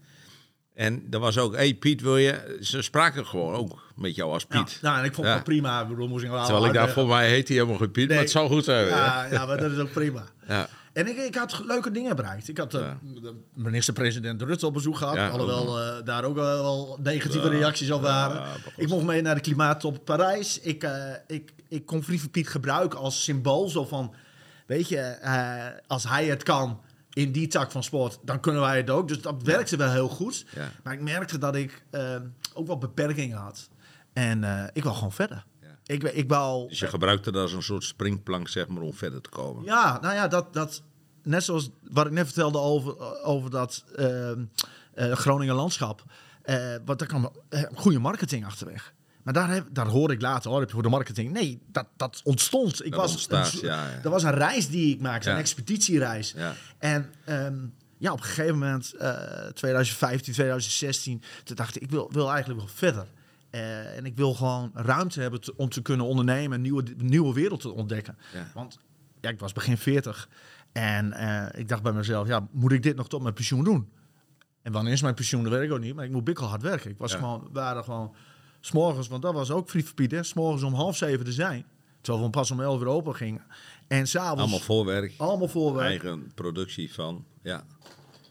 [0.79, 2.59] En er was ook, hey Piet, wil je...
[2.61, 4.79] Ze spraken gewoon ook met jou als ja, Piet.
[4.83, 5.83] nou, en ik vond het prima.
[5.83, 8.09] Ik bedoel, moest ik wel Terwijl ik daar, voor mij heet hij helemaal geen Piet,
[8.09, 8.87] maar het zou goed zijn.
[8.87, 9.27] Ja.
[9.31, 10.25] Ja, maar dat is ook prima.
[10.49, 10.69] Ja.
[10.93, 12.49] En ik, ik had leuke dingen bereikt.
[12.49, 15.33] Ik had eh, de minister-president Rutte op bezoek gehad.
[15.33, 18.43] Alhoewel eh, daar ook wel, wel negatieve reacties op waren.
[18.77, 20.61] Ik mocht mee naar de klimaattop Parijs.
[20.61, 23.69] Ik, eh, ik, ik kon Frieve Piet gebruiken als symbool.
[23.69, 24.15] Zo van,
[24.67, 25.19] weet je,
[25.87, 26.81] als hij het kan
[27.12, 29.09] in die tak van sport, dan kunnen wij het ook.
[29.09, 30.47] Dus dat werkte wel heel goed.
[30.83, 32.17] Maar ik merkte dat ik eh,
[32.55, 33.69] ook wel beperkingen had.
[34.12, 35.45] En eh, ik wil gewoon verder.
[35.87, 36.69] Ik, ik wou...
[36.69, 39.64] Dus je gebruikte dat als een soort springplank, zeg maar, om verder te komen.
[39.64, 40.83] Ja, nou ja, dat, dat,
[41.23, 44.44] net zoals wat ik net vertelde over, over dat ehm,
[44.94, 46.03] eh, Groningen landschap.
[46.42, 48.94] eh wat daar kwam eh, goede marketing achterweg.
[49.29, 51.33] Maar daar, heb, daar hoorde ik later, hoor, heb je voor de marketing.
[51.33, 52.85] Nee, dat, dat ontstond.
[52.85, 54.01] Ik Dat was, ontstaat, een- ja, ja.
[54.03, 56.35] Dat was een reis die ik maakte, een expeditiereis.
[56.79, 57.57] En ehm,
[57.99, 59.11] ja, op een gegeven moment, eh
[59.55, 63.07] 2015, 2016, toen dacht ik, ik wil, wil eigenlijk wel verder.
[63.51, 67.35] Eh, en ik wil gewoon ruimte hebben te- om te kunnen ondernemen, een nieuwe, nieuwe
[67.35, 68.19] wereld te ontdekken.
[68.55, 68.79] Want
[69.21, 70.29] ja, ik was begin 40
[70.73, 73.88] en eh, ik dacht bij mezelf, ja, moet ik dit nog tot mijn pensioen doen?
[74.62, 75.43] En wanneer is mijn pensioen?
[75.43, 76.91] Dat weet ik ook niet, maar ik moet bikkelhard werken.
[76.91, 77.19] Ik was Ja.
[77.19, 78.14] gewoon, waren gewoon,
[78.61, 81.66] s'morgens, want dat was ook Friet Piet, hè, s'morgens om half zeven te zijn.
[82.01, 83.42] Terwijl we pas om elf uur open gingen.
[83.88, 85.88] En s'avonds Allemaal voorwerk, allemaal voorwerk.
[85.88, 87.64] eigen productie van, ja.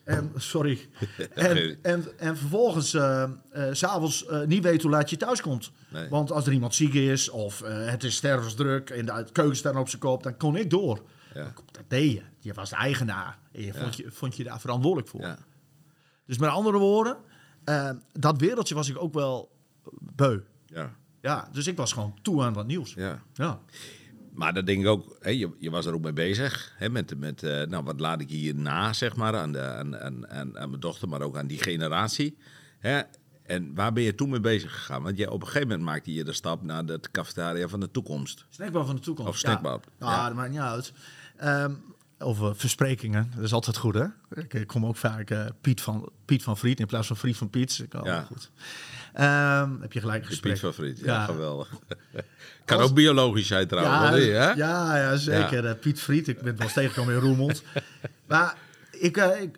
[0.04, 0.90] En, sorry.
[1.34, 5.72] en, en, en vervolgens, eh eh, s'avonds eh, niet weten hoe laat je thuis komt.
[5.90, 6.10] Nee.
[6.10, 9.90] Want als er iemand ziek is of het is stervensdruk en de keuken staat op
[9.90, 11.02] zijn kop, dan kon ik door.
[11.34, 11.54] Ja.
[11.72, 12.22] Dat deed je.
[12.40, 13.40] Je was de eigenaar.
[13.52, 15.22] En je, vond, je vond je daar verantwoordelijk voor.
[15.22, 15.38] ja.
[16.26, 17.18] Dus met andere woorden,
[18.13, 19.57] dat wereldje was ik ook wel
[20.15, 20.39] beu.
[20.65, 20.95] ja.
[21.21, 22.93] Ja, dus ik was gewoon toe aan wat nieuws.
[22.93, 23.21] ja.
[23.34, 23.60] Ja.
[24.34, 26.73] Maar dat denk ik ook, hè, je, je was er ook mee bezig.
[26.78, 29.97] Hè, met, met eh, nou, wat laat ik hier na, zeg maar, aan, de, aan,
[29.97, 32.38] aan, aan, aan mijn dochter, maar ook aan die generatie.
[32.80, 33.02] Hè?
[33.43, 35.04] En waar ben je toen mee bezig gegaan?
[35.04, 37.91] Want je, op een gegeven moment maakte je de stap naar de cafetaria van de
[37.91, 38.45] toekomst.
[38.50, 39.30] Snackbar van de toekomst.
[39.30, 40.17] Of snackbar, Ja, ja.
[40.17, 40.93] Ah, dat maakt niet uit.
[42.20, 44.06] Over versprekingen, dat is altijd goed, hè?
[44.34, 47.38] Ik, ik kom ook vaak eh, Piet, van, Piet van Vriet in plaats van Friet
[47.38, 47.80] van Piet.
[47.84, 48.22] Ik, oh, Ja.
[48.22, 48.52] goed.
[49.14, 50.52] Ehm, heb je gelijk gesprek.
[50.54, 51.26] Piet favoriet, ja, Ja.
[51.26, 51.70] geweldig.
[52.66, 54.52] kan Als- ook biologisch zijn trouwens, Ja, of hè?
[54.54, 55.66] ja, ja, zeker.
[55.66, 57.64] Eh, Piet Friet, ik ben wel tegengekomen in Roermond.
[58.28, 58.56] maar
[58.92, 59.58] ik, eh, ik,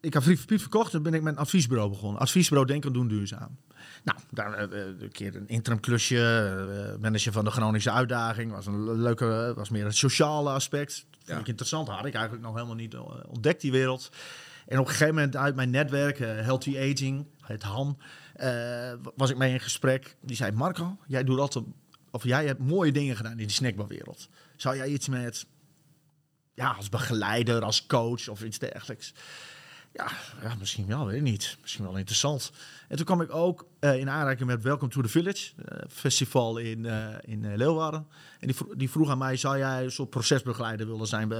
[0.00, 2.20] ik, Friet van Piet verkocht en ben ik met een adviesbureau begonnen.
[2.20, 3.56] Adviesbureau Denken Doen Duurzaam.
[4.04, 8.52] Nou, daar een keer een interim klusje, manager van de Groningse uitdaging.
[8.52, 11.06] Was een le- leuke, was meer het sociale aspect.
[11.28, 14.10] Ik interessant, had ik eigenlijk nog helemaal niet eh, ontdekt die wereld.
[14.66, 17.98] En op een gegeven moment uit mijn netwerk, eh, Healthy Aging, het HAN,
[18.34, 20.16] eh, was ik mee in gesprek.
[20.20, 21.64] Die zei, Marco, jij doet altijd,
[22.10, 24.28] of jij hebt mooie dingen gedaan in die snackbarwereld.
[24.56, 25.46] Zou jij iets met,
[26.54, 29.14] ja, als begeleider, als coach of iets dergelijks?
[29.92, 30.10] Ja,
[30.42, 31.56] ja, misschien wel, weet ik niet.
[31.60, 32.52] Misschien wel interessant.
[32.88, 36.58] En toen kwam ik ook eh, in aanraking met Welcome to the Village, eh, festival
[36.58, 38.06] in, eh, in Leeuwarden.
[38.40, 41.32] En die, vro- die vroeg aan mij, zou jij een soort procesbegeleider willen zijn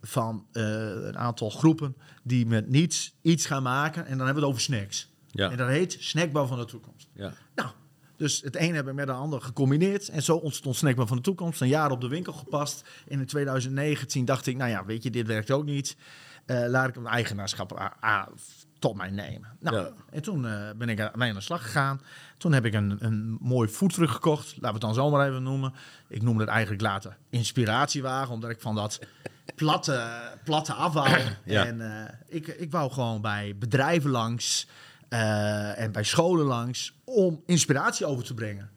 [0.00, 4.06] van een aantal groepen die met niets iets gaan maken.
[4.06, 5.08] En dan hebben we het over snacks.
[5.30, 5.50] Ja.
[5.50, 7.08] En dat heet Snackbar van de Toekomst.
[7.12, 7.32] Ja.
[7.54, 7.68] Nou,
[8.16, 10.08] dus het een hebben we met de ander gecombineerd.
[10.08, 11.60] En zo ontstond Snackbar van de Toekomst.
[11.60, 12.88] Een jaar op de winkel gepast.
[13.08, 15.96] En in 2019 dacht ik, nou ja, weet je, dit werkt ook niet.
[16.48, 17.96] Eh, laat ik een eigenaarschap
[18.78, 19.56] tot mij nemen.
[19.60, 19.90] Nou, Ja.
[20.10, 22.00] en toen eh, ben ik mee aan de slag gegaan.
[22.38, 24.46] Toen heb ik een, een mooi voetterug gekocht.
[24.46, 25.72] Laten we het dan zo maar even noemen.
[26.08, 28.98] Ik noemde het eigenlijk later inspiratiewagen, omdat ik van dat
[29.54, 30.74] platte, platte.
[31.44, 31.64] Ja.
[31.66, 34.68] En eh, ik, ik wou gewoon bij bedrijven langs
[35.08, 38.70] en bij scholen langs om inspiratie over te brengen.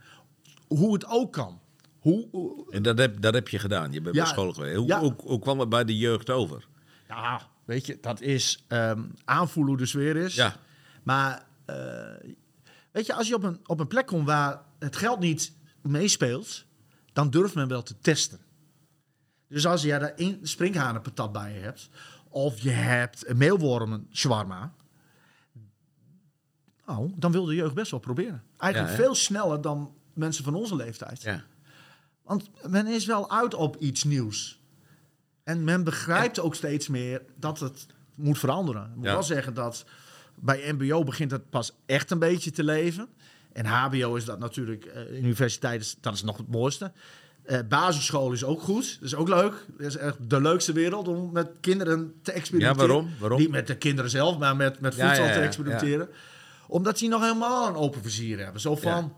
[0.67, 1.59] Hoe het ook kan.
[1.99, 3.91] Hoe, hoe- En dat heb, dat heb je gedaan.
[3.91, 4.21] Je bent Ja.
[4.23, 4.75] bij school geweest.
[4.75, 6.67] Hoe, hoe kwam het bij de jeugd over?
[7.07, 10.35] ja, weet je, dat is ehm, aanvoelen hoe de sfeer is.
[10.35, 10.55] Ja.
[11.03, 11.75] Maar eh,
[12.91, 16.65] weet je, als je op een, op een plek komt waar het geld niet meespeelt,
[17.13, 18.39] dan durft men wel te testen.
[19.47, 21.89] Dus als je daar een springhanenpatat bij je hebt,
[22.29, 24.73] of je hebt een meelwormen shawarma,
[26.85, 28.43] nou, dan wil de jeugd best wel proberen.
[28.57, 31.21] Eigenlijk Ja, veel sneller dan mensen van onze leeftijd.
[31.21, 31.43] Ja.
[32.23, 34.60] Want men is wel uit op iets nieuws.
[35.43, 38.83] En men begrijpt ook steeds meer dat het moet veranderen.
[38.83, 39.11] Ik moet Ja.
[39.11, 39.85] wel zeggen dat
[40.35, 43.07] bij MBO begint het pas echt een beetje te leven.
[43.53, 46.91] En HBO is dat natuurlijk, eh, universiteit is, dat is nog het mooiste.
[47.43, 49.65] Eh, basisschool is ook goed, dat is ook leuk.
[49.77, 52.87] Dat is echt de leukste wereld om met kinderen te experimenteren.
[52.87, 53.13] Ja, waarom?
[53.19, 53.39] Waarom?
[53.39, 56.09] Niet met de kinderen zelf, maar met, met voedsel ja, te experimenteren.
[56.67, 58.61] Omdat die nog helemaal een open vizier hebben.
[58.61, 59.11] Zo van, Ja.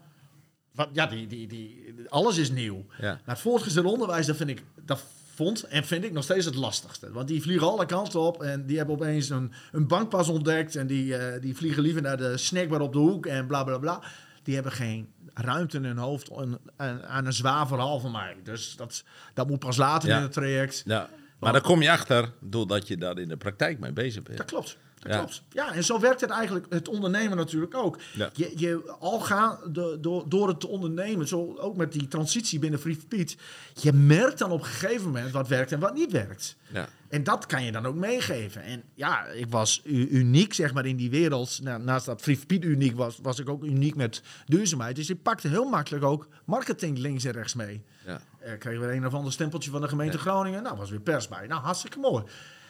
[0.72, 2.86] wat, ja, die, die, die, alles is nieuw.
[3.00, 5.04] Maar het voortgezet onderwijs, dat vind ik, dat
[5.36, 7.12] vond en vind ik nog steeds het lastigste.
[7.12, 10.88] Want die vliegen alle kanten op en die hebben opeens een, een bankpas ontdekt en
[10.88, 14.02] die, eh, die vliegen liever naar de snackbar op de hoek en bla bla bla.
[14.44, 18.36] Die hebben geen ruimte in hun hoofd aan, aan- aan een zwaar verhaal van mij.
[18.44, 20.16] Dus dat, dat moet pas later Ja.
[20.18, 20.84] in het traject.
[20.86, 21.10] Ja.
[21.40, 24.38] Maar daar kom je achter doordat je daar in de praktijk mee bezig bent.
[24.38, 24.78] Dat klopt.
[25.04, 25.18] Dat Ja.
[25.18, 25.44] klopt.
[25.50, 28.00] Ja, en zo werkt het eigenlijk, het ondernemen natuurlijk ook.
[28.14, 28.30] Ja.
[28.34, 32.60] Je, je al gaan de, door, door het te ondernemen, zo ook met die transitie
[32.60, 33.38] binnen Free Piet,
[33.74, 36.56] je merkt dan op een gegeven moment wat werkt en wat niet werkt.
[36.74, 36.88] Ja.
[37.10, 38.64] En dat kan je dan ook meegeven.
[38.64, 41.60] En ja, ik was uniek zeg maar in die wereld.
[41.64, 44.96] Nou, naast dat Free Piet uniek was, was ik ook uniek met duurzaamheid.
[44.96, 47.84] Dus ik pakte heel makkelijk ook marketing links en rechts mee.
[48.06, 48.22] Ja.
[48.40, 50.64] Eh, kregen we een of ander stempeltje van de gemeente Groningen.
[50.64, 51.48] Nou, was weer pers bij.
[51.48, 52.24] Nou, hartstikke mooi.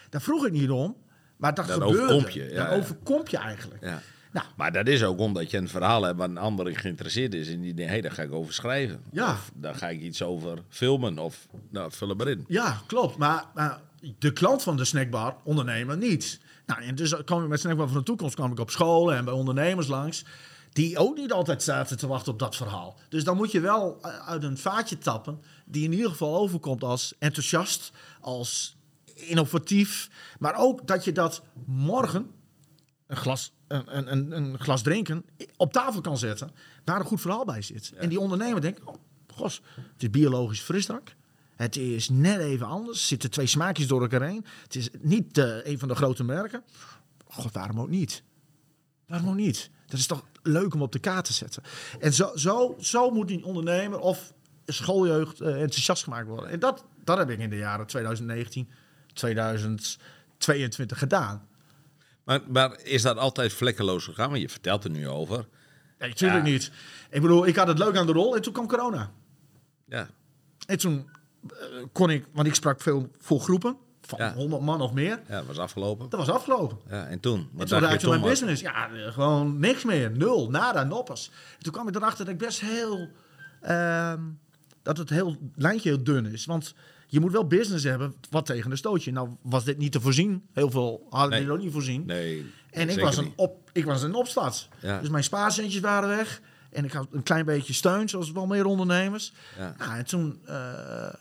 [0.10, 0.96] Daar vroeg ik niet om.
[1.44, 2.02] Maar dat Dan gebeurde.
[2.02, 3.84] overkomt je, ja, overkomt je eigenlijk.
[3.84, 4.02] Ja.
[4.32, 4.46] Nou.
[4.56, 7.50] Maar dat is ook omdat je een verhaal hebt waar een ander in geïnteresseerd is.
[7.50, 9.04] En die denkt, hé, daar ga ik over schrijven.
[9.12, 9.32] Ja.
[9.32, 11.20] Of daar ga ik iets over filmen.
[11.20, 12.46] Of, nou, vul er maar in.
[12.48, 13.18] Ja, klopt.
[13.18, 13.82] Maar, maar
[14.20, 16.40] de klant van de snackbar, ondernemer, niet.
[16.66, 19.26] Nou, en dus kwam ik met Snackbar van de Toekomst kwam ik op scholen en
[19.26, 20.26] bij ondernemers langs.
[20.72, 23.00] Die ook niet altijd zaten te wachten op dat verhaal.
[23.10, 25.42] Dus dan moet je wel eh, uit een vaatje tappen.
[25.66, 28.76] Die in ieder geval overkomt als enthousiast, als
[29.28, 30.10] innovatief.
[30.40, 32.32] Maar ook dat je dat morgen,
[33.08, 35.26] een glas, een, een, een, glas drinken,
[35.58, 36.52] op tafel kan zetten.
[36.86, 37.92] Waar een goed verhaal bij zit.
[37.96, 38.96] En die ondernemer denkt, oh,
[39.28, 41.16] gos, het is biologisch frisdrank.
[41.56, 43.00] Het is net even anders.
[43.00, 44.46] Er zitten twee smaakjes door elkaar heen.
[44.64, 46.64] Het is niet eh, een van de grote merken.
[47.28, 48.24] God, waarom ook niet?
[49.08, 49.70] Waarom ook niet?
[49.86, 51.64] Dat is toch leuk om op de kaart te zetten.
[52.00, 54.34] En zo, zo, zo moet die ondernemer of
[54.66, 56.50] schooljeugd eh, enthousiast gemaakt worden.
[56.50, 58.70] En dat, dat heb ik in de jaren 2019,
[59.14, 61.48] 2022 gedaan.
[62.24, 64.30] Maar, maar is dat altijd vlekkeloos gegaan?
[64.30, 65.46] Want je vertelt er nu over.
[66.00, 66.52] Nee, natuurlijk Ja.
[66.52, 66.72] niet.
[67.10, 69.12] Ik bedoel, ik had het leuk aan de rol en toen kwam corona.
[69.88, 70.08] Ja.
[70.68, 71.10] En toen
[71.50, 71.56] eh,
[71.92, 74.34] kon ik, want ik sprak veel voor groepen, van Ja.
[74.34, 75.20] 100 man of meer.
[75.28, 76.10] ja, dat was afgelopen.
[76.10, 76.78] Dat was afgelopen.
[76.90, 77.40] Ja, en toen?
[77.40, 78.30] En Wat toen dacht je raakte mijn toen?
[78.30, 78.62] business.
[78.62, 80.12] Ja, eh, gewoon niks meer.
[80.12, 81.32] Nul, nada, noppers.
[81.58, 83.10] En toen kwam ik erachter dat ik best heel...
[83.62, 84.22] ehm,
[84.82, 86.46] dat het heel lijntje heel dun is.
[86.46, 86.74] Want
[87.14, 89.12] je moet wel business hebben wat tegen een stootje.
[89.12, 90.46] Nou was dit niet te voorzien.
[90.54, 91.42] Heel veel hadden Nee.
[91.42, 92.06] dit ook niet voorzien.
[92.06, 94.70] Nee, en ik was, een op, ik was een opstart.
[94.82, 95.00] Ja.
[95.00, 96.42] Dus mijn spaarcentjes waren weg.
[96.72, 99.34] En ik had een klein beetje steun, zoals wel meer ondernemers.
[99.58, 99.76] Ja.
[99.78, 100.40] Nou, en toen...
[100.46, 101.14] eh,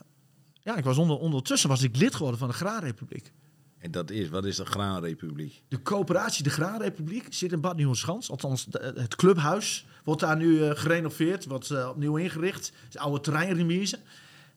[0.63, 3.33] ja, ik was onder, ondertussen was ik lid geworden van de Graanrepubliek.
[3.79, 5.63] En dat is, wat is de Graanrepubliek?
[5.69, 8.31] De coöperatie De Graanrepubliek zit in Bad Nieuweschans.
[8.31, 12.73] Althans, de- het clubhuis wordt daar nu eh, gerenoveerd, wordt eh, opnieuw ingericht.
[12.85, 13.99] Het oude terreinremise.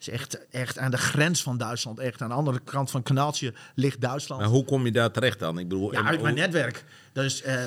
[0.08, 2.00] Is echt, echt aan de grens van Duitsland.
[2.00, 4.42] Echt aan de andere kant van het kanaaltje ligt Duitsland.
[4.42, 5.60] Maar hoe kom je daar terecht dan?
[5.60, 6.86] Ik bedoel, Ja, uit mijn netwerk.
[7.14, 7.64] Dus eh,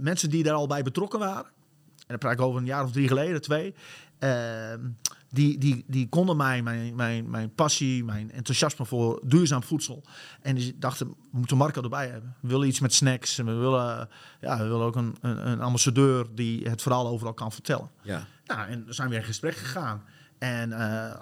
[0.00, 1.44] mensen die daar al bij betrokken waren.
[1.44, 3.74] En dan praat ik over een jaar of drie geleden, twee.
[5.28, 10.04] die, die, die konden mij, mijn, mijn, mijn passie, mijn enthousiasme voor duurzaam voedsel.
[10.42, 12.36] En die dachten, we moeten Marco erbij hebben.
[12.40, 13.38] We willen iets met snacks.
[13.38, 14.08] En we willen,
[14.40, 17.90] ja, we willen ook een, een, een ambassadeur die het verhaal overal kan vertellen.
[18.02, 18.26] Ja.
[18.46, 20.02] Nou, en dan zijn we in gesprek gegaan.
[20.38, 20.72] En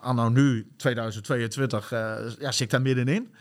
[0.00, 3.34] anno nu, 2022, eh, ja, zit ik daar middenin.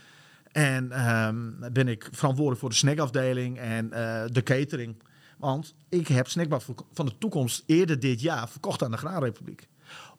[0.52, 5.04] En ehm, ben ik verantwoordelijk voor de snackafdeling en eh, de catering.
[5.38, 6.62] Want ik heb Snackbar
[6.94, 9.68] van de Toekomst eerder dit jaar verkocht aan de Graanrepubliek.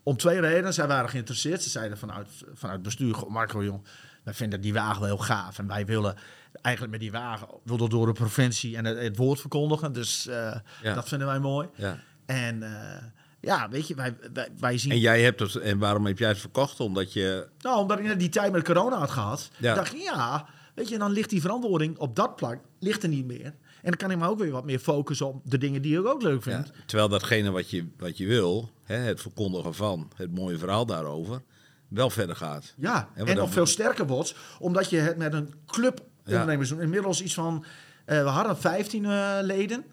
[0.02, 0.74] Om twee redenen.
[0.74, 1.62] Zij waren geïnteresseerd.
[1.62, 3.82] Ze zeiden vanuit, vanuit bestuur, "Goh, Marco jong,
[4.24, 5.58] wij vinden die wagen wel heel gaaf.
[5.58, 6.14] En wij willen
[6.60, 9.92] eigenlijk met die wagen wilde door de provincie en het, het woord verkondigen.
[9.92, 10.62] Dus Ja.
[10.94, 11.68] dat vinden wij mooi.
[11.74, 11.98] Ja.
[12.26, 12.62] En
[13.42, 14.92] ja, weet je, wij, wij, wij zien...
[14.92, 16.80] En jij hebt het, en waarom heb jij het verkocht?
[16.80, 19.74] Omdat je, Nou, omdat ik net die tijd met corona had gehad, Ja.
[19.74, 23.44] dacht ja, weet je, dan ligt die verantwoording op dat plak, ligt er niet meer.
[23.44, 23.54] En
[23.90, 26.22] dan kan ik me ook weer wat meer focussen op de dingen die ik ook
[26.22, 26.72] leuk ja, vind.
[26.86, 31.42] terwijl datgene wat je, wat je wil, hè, het verkondigen van, het mooie verhaal daarover,
[31.88, 32.74] wel verder gaat.
[32.76, 36.80] Ja, En nog veel sterker wordt, omdat je het met een club ondernemers doet.
[36.80, 37.64] Inmiddels iets van,
[38.04, 39.84] eh, we hadden 15 eh, leden.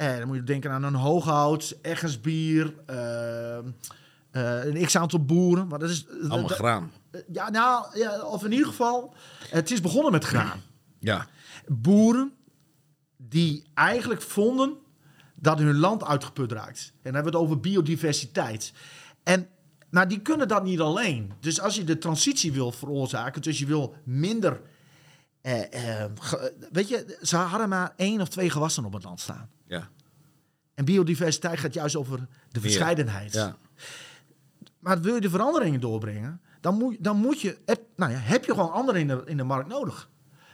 [0.00, 3.64] En dan moet je denken aan een hooghout, Eggersbier, eh, eh,
[4.64, 5.66] een x-aantal boeren.
[5.68, 6.90] Maar dat is, Allemaal dat- graan.
[7.32, 9.14] Ja, nou, ja, of in ieder geval,
[9.48, 10.60] het is begonnen met graan.
[10.98, 11.26] Ja,
[11.66, 12.32] boeren
[13.16, 14.76] die eigenlijk vonden
[15.34, 16.92] dat hun land uitgeput raakt.
[16.92, 18.72] En dan hebben we het over biodiversiteit.
[19.22, 19.48] En
[19.90, 21.32] maar die kunnen dat niet alleen.
[21.40, 24.60] Dus als je de transitie wil veroorzaken, dus je wil minder.
[25.40, 26.10] Eh, eh,
[26.72, 29.50] weet je, ze hadden maar één of twee gewassen op het land staan.
[29.66, 29.88] ja,
[30.74, 33.32] En biodiversiteit gaat juist over de verscheidenheid.
[33.32, 33.56] ja.
[34.78, 38.44] Maar wil je de veranderingen doorbrengen, dan moet, dan moet je, heb, nou ja, heb
[38.44, 40.10] je gewoon anderen in de, in de markt nodig.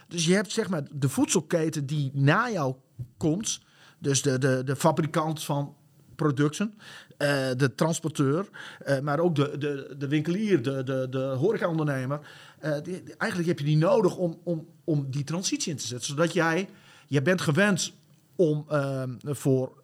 [0.07, 2.75] Dus je hebt zeg maar de voedselketen die na jou
[3.17, 3.61] komt,
[3.99, 5.75] dus de, de, de fabrikant van
[6.17, 6.73] producten,
[7.17, 7.27] eh,
[7.57, 8.49] de transporteur,
[8.79, 12.19] eh, maar ook de, de, de winkelier, de, de, de horecaondernemer.
[12.59, 16.07] Eh, die- eigenlijk heb je die nodig om, om, om die transitie in te zetten.
[16.07, 16.69] Zodat jij,
[17.07, 17.93] je bent gewend
[18.35, 19.83] om ehm, voor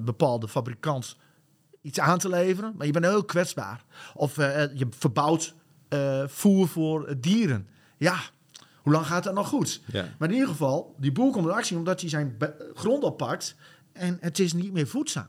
[0.00, 1.16] bepaalde fabrikant
[1.80, 3.84] iets aan te leveren, maar je bent heel kwetsbaar.
[4.14, 4.36] Of
[4.74, 5.54] je verbouwt
[6.26, 7.66] voer voor dieren.
[7.96, 8.16] Ja,
[8.82, 9.80] hoe lang gaat dat nog goed?
[9.86, 10.08] Ja.
[10.18, 12.36] Maar in ieder geval, die boer komt in actie omdat hij zijn
[12.74, 13.54] grond oppakt
[13.92, 15.26] en het is niet meer voedzaam.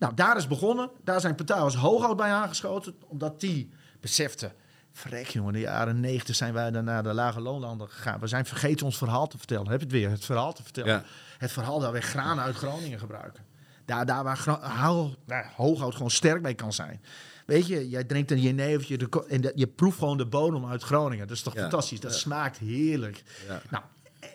[0.00, 0.90] Nou, daar is begonnen.
[1.04, 4.52] Daar zijn partijen als Hooghout bij aangeschoten, omdat die beseften...
[4.92, 8.20] Vrek jongen, in de jaren 90 zijn wij dan naar de lage loonlanden gegaan.
[8.20, 9.68] We zijn vergeten ons verhaal te vertellen.
[9.70, 10.92] Heb je het weer, het verhaal te vertellen.
[10.92, 11.02] Ja.
[11.38, 13.44] Het verhaal dat wij graan uit Groningen gebruiken.
[13.84, 15.10] Daar, daar waar nou,
[15.56, 17.02] Hooghout gewoon sterk mee kan zijn.
[17.46, 20.82] Weet je, jij drinkt een jenevertje de en de- je proeft gewoon de bodem uit
[20.82, 21.26] Groningen.
[21.26, 21.60] Dat is toch Ja.
[21.60, 22.00] fantastisch?
[22.00, 23.22] Dat smaakt heerlijk.
[23.70, 23.84] Nou,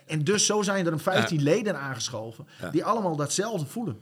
[0.08, 4.00] en dus zo zijn er een 15 leden aangeschoven die allemaal datzelfde voelen.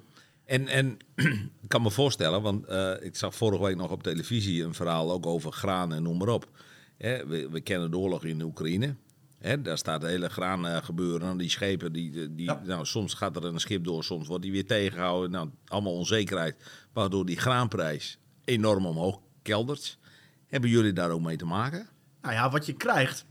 [0.53, 0.97] En, en
[1.63, 5.11] ik kan me voorstellen, want eh, ik zag vorige week nog op televisie een verhaal
[5.11, 6.49] ook over graan en noem maar op.
[6.97, 8.95] Hè, we, we kennen de oorlog in de Oekraïne.
[9.39, 11.29] Hè, daar staat hele graan eh, gebeuren.
[11.29, 12.61] En die schepen, die, die, Ja.
[12.65, 15.31] nou, soms gaat er een schip door, soms wordt die weer tegengehouden.
[15.31, 16.55] Nou, allemaal onzekerheid,
[16.93, 19.97] waardoor die graanprijs enorm omhoog keldert.
[20.47, 21.87] Hebben jullie daar ook mee te maken?
[22.21, 23.25] Nou ja, wat je krijgt.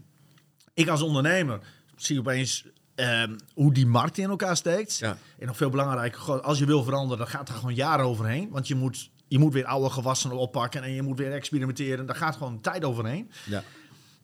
[0.74, 1.60] Ik als ondernemer
[1.96, 4.98] zie opeens ehm, hoe die markt in elkaar steekt.
[4.98, 5.16] Ja.
[5.38, 8.48] En nog veel belangrijker, als je wil veranderen, dan gaat er gewoon jaren overheen.
[8.50, 12.06] Want je moet, je moet weer oude gewassen oppakken en je moet weer experimenteren.
[12.06, 13.30] Daar gaat gewoon tijd overheen.
[13.44, 13.62] Ja.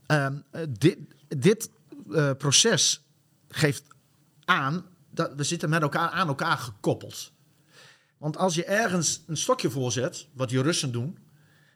[0.07, 1.71] Ehm, eh, dit dit
[2.13, 3.05] eh, proces
[3.49, 3.83] geeft
[4.45, 7.33] aan dat we zitten met elkaar aan elkaar gekoppeld.
[8.19, 11.19] Want als je ergens een stokje voorzet, wat die Russen doen,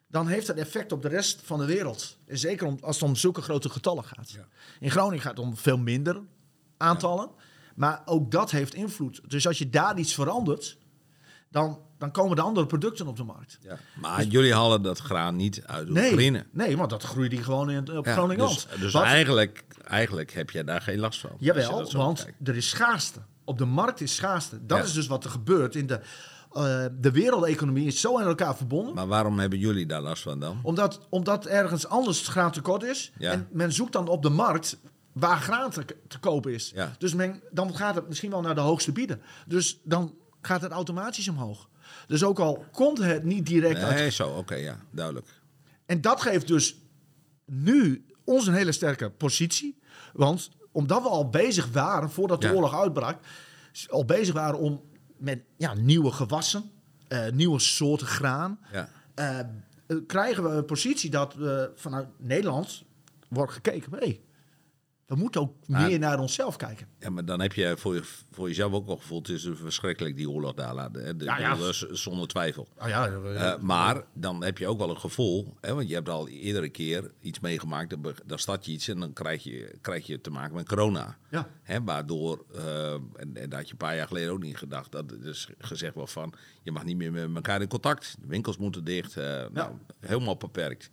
[0.09, 2.19] dan heeft dat effect op de rest van de wereld.
[2.27, 4.31] En zeker om, als het om zulke grote getallen gaat.
[4.31, 4.47] Ja.
[4.81, 6.21] In Groningen gaat het om veel minder
[6.83, 7.31] aantallen,
[7.75, 9.21] maar ook dat heeft invloed.
[9.27, 10.79] Dus als je daar iets verandert,
[11.51, 13.59] dan, dan komen de andere producten op de markt.
[13.63, 13.79] Ja.
[14.01, 16.45] Maar jullie halen dat graan niet uit de Oekraïne.
[16.53, 18.47] Nee, nee, want dat groeit die gewoon in, op Ja, Groningen.
[18.47, 21.31] dus dus eigenlijk, eigenlijk heb je daar geen last van.
[21.39, 22.49] Jawel, want kijkt.
[22.49, 23.19] er is schaarste.
[23.45, 24.67] Op de markt is schaarste.
[24.67, 24.85] Dat Ja.
[24.85, 25.75] is dus wat er gebeurt.
[25.75, 26.01] In de,
[26.53, 28.95] eh, de wereldeconomie is zo aan elkaar verbonden.
[28.95, 30.59] Maar waarom hebben jullie daar last van dan?
[30.63, 33.13] Omdat, omdat ergens anders graan tekort is.
[33.19, 33.31] Ja.
[33.33, 34.79] En men zoekt dan op de markt
[35.13, 36.71] waar graan te, te kopen is.
[36.75, 36.93] Ja.
[36.99, 39.23] Dus men, dan gaat het misschien wel naar de hoogste bieden.
[39.47, 41.69] Dus dan gaat het automatisch omhoog.
[42.07, 45.27] Dus ook al komt het niet direct uit Nee, zo, oké, ja, duidelijk.
[45.87, 46.77] En dat geeft dus
[47.45, 49.79] nu ons een hele sterke positie.
[50.13, 52.53] Want omdat we al bezig waren, voordat de Ja.
[52.53, 53.19] oorlog uitbrak,
[53.89, 54.83] al bezig waren om
[55.17, 56.71] met ja, nieuwe gewassen,
[57.09, 58.89] eh, nieuwe soorten graan, Ja.
[59.15, 59.47] eh, eh,
[60.07, 61.35] krijgen we een positie dat
[61.75, 62.83] vanuit Nederland
[63.29, 63.93] wordt gekeken.
[63.99, 64.21] Hey,
[65.13, 66.87] we moeten ook Maar- meer naar onszelf kijken.
[66.99, 69.27] ja, maar dan heb je voor, je voor jezelf ook wel gevoeld...
[69.27, 71.19] het is verschrikkelijk die oorlog daar laten.
[71.25, 71.55] Ja, ja.
[71.57, 72.69] dat Zonder twijfel.
[72.79, 76.09] Oh ja, Eh, maar dan heb je ook wel een gevoel, hè, want je hebt
[76.09, 80.07] al iedere keer iets meegemaakt, dan, dan start je iets en dan krijg je, krijg
[80.07, 81.17] je te maken met corona.
[81.31, 81.49] Ja.
[81.63, 84.93] Hè, waardoor, eh, en, en daar had je een paar jaar geleden ook niet gedacht,
[84.93, 88.27] dat er is gezegd wordt van, je mag niet meer met elkaar in contact, de
[88.27, 90.91] winkels moeten dicht, eh, nou, helemaal beperkt.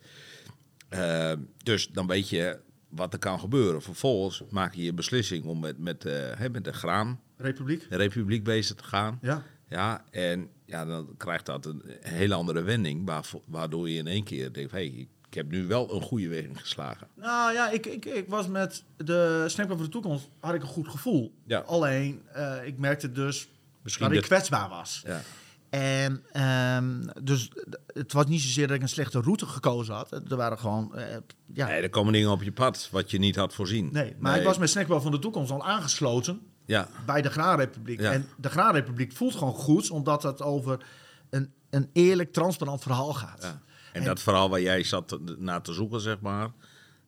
[1.63, 3.81] Dus dan weet je wat er kan gebeuren.
[3.81, 7.89] Vervolgens maak je je beslissing om met, met, eh, hè, met de graan Republiek.
[7.89, 9.19] de republiek bezig te gaan.
[9.21, 9.43] Ja.
[9.69, 13.11] Ja, en ja, dan krijgt dat een hele andere wending,
[13.47, 14.85] waardoor je in één keer denkt, hey,
[15.27, 17.07] ik heb nu wel een goede weg ingeslagen.
[17.15, 20.67] Nou ja, ik, ik, ik was met de Snackbar voor de Toekomst, had ik een
[20.67, 21.33] goed gevoel.
[21.45, 21.59] Ja.
[21.59, 23.49] Alleen, eh, ik merkte dus
[23.81, 25.01] Misschien dat ik dat- kwetsbaar was.
[25.05, 25.21] Ja.
[25.69, 27.51] En ehm, dus
[27.93, 30.11] het was niet zozeer dat ik een slechte route gekozen had.
[30.11, 31.15] Er waren gewoon, eh,
[31.53, 33.89] ja, Nee, er komen dingen op je pad wat je niet had voorzien.
[33.91, 34.15] nee.
[34.19, 37.99] Maar ik was met Snackbar van de Toekomst al aangesloten Ja, bij de Graanrepubliek.
[37.99, 38.11] Ja.
[38.11, 40.85] En de Graanrepubliek voelt gewoon goed, omdat het over
[41.29, 43.41] een, een eerlijk, transparant verhaal gaat.
[43.43, 43.61] ja.
[43.93, 46.49] En, dat verhaal waar jij zat te- naar te zoeken, zeg maar...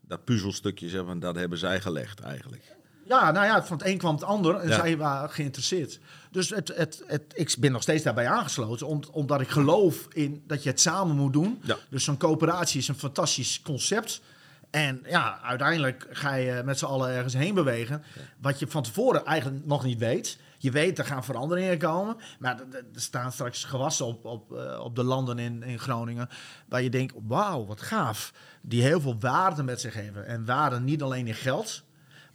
[0.02, 2.76] Dat puzzelstukje, zeg maar, dat hebben zij gelegd eigenlijk.
[3.06, 6.00] Ja, nou ja, van het een kwam het ander en zij waren geïnteresseerd.
[6.32, 10.44] Dus het, het, het, ik ben nog steeds daarbij aangesloten, om, omdat ik geloof in
[10.48, 11.60] dat je het samen moet doen.
[11.64, 11.78] Ja.
[11.90, 14.22] Dus zo'n coöperatie is een fantastisch concept.
[14.70, 18.04] En ja, uiteindelijk ga je met z'n allen ergens heen bewegen.
[18.42, 20.38] Wat je van tevoren eigenlijk nog niet weet.
[20.58, 22.16] Je weet, er gaan veranderingen komen.
[22.40, 26.30] Maar er- staan straks gewassen op, op, eh, op de landen in, in Groningen.
[26.70, 28.34] Waar je denkt, wauw, wat gaaf.
[28.62, 30.26] Die heel veel waarde met zich hebben.
[30.28, 31.84] En waarde niet alleen in geld.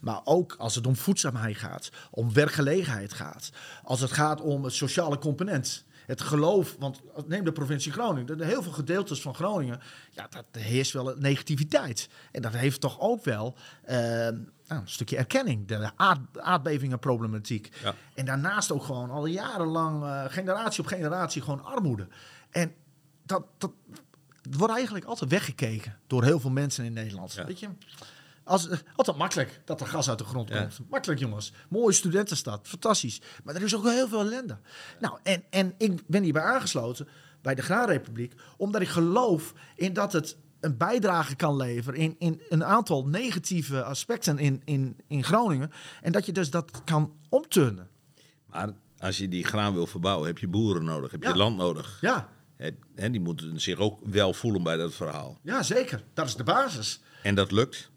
[0.07, 3.49] Maar ook als het om voedzaamheid gaat, om werkgelegenheid gaat.
[3.83, 5.85] Als het gaat om het sociale component.
[6.05, 8.41] Het geloof, want neem de provincie Groningen.
[8.43, 9.79] Heel veel gedeeltes van Groningen,
[10.11, 12.09] ja, dat heerst wel een negativiteit.
[12.31, 15.67] En dat heeft toch ook wel eh, nou, een stukje erkenning.
[15.67, 17.69] De aard, aardbevingenproblematiek.
[17.83, 17.95] Ja.
[18.13, 22.07] En daarnaast ook gewoon al jarenlang, eh, generatie op generatie, gewoon armoede.
[22.49, 22.73] En
[23.25, 23.71] dat, dat
[24.49, 27.33] wordt eigenlijk altijd weggekeken door heel veel mensen in Nederland.
[27.33, 27.45] Ja.
[27.45, 27.67] Weet je?
[28.47, 30.59] Als, altijd makkelijk dat er gas uit de grond Ja.
[30.59, 30.89] komt.
[30.89, 31.51] Makkelijk, jongens.
[31.69, 32.67] Mooie studentenstad.
[32.67, 33.21] Fantastisch.
[33.43, 34.57] Maar er is ook heel veel ellende.
[34.99, 37.07] Nou, en, en ik ben hierbij aangesloten
[37.41, 38.33] bij de Graanrepubliek.
[38.57, 43.83] Omdat ik geloof in dat het een bijdrage kan leveren in, in een aantal negatieve
[43.83, 45.71] aspecten in, in, in Groningen.
[46.01, 47.87] En dat je dus dat kan omturnen.
[48.49, 51.29] Maar als je die graan wil verbouwen, heb je boeren nodig, heb Ja.
[51.29, 51.97] je land nodig.
[52.01, 52.29] Ja,
[52.95, 55.37] En die moeten zich ook wel voelen bij dat verhaal.
[55.43, 56.03] ja, zeker.
[56.13, 57.01] Dat is de basis.
[57.23, 57.91] En dat lukt.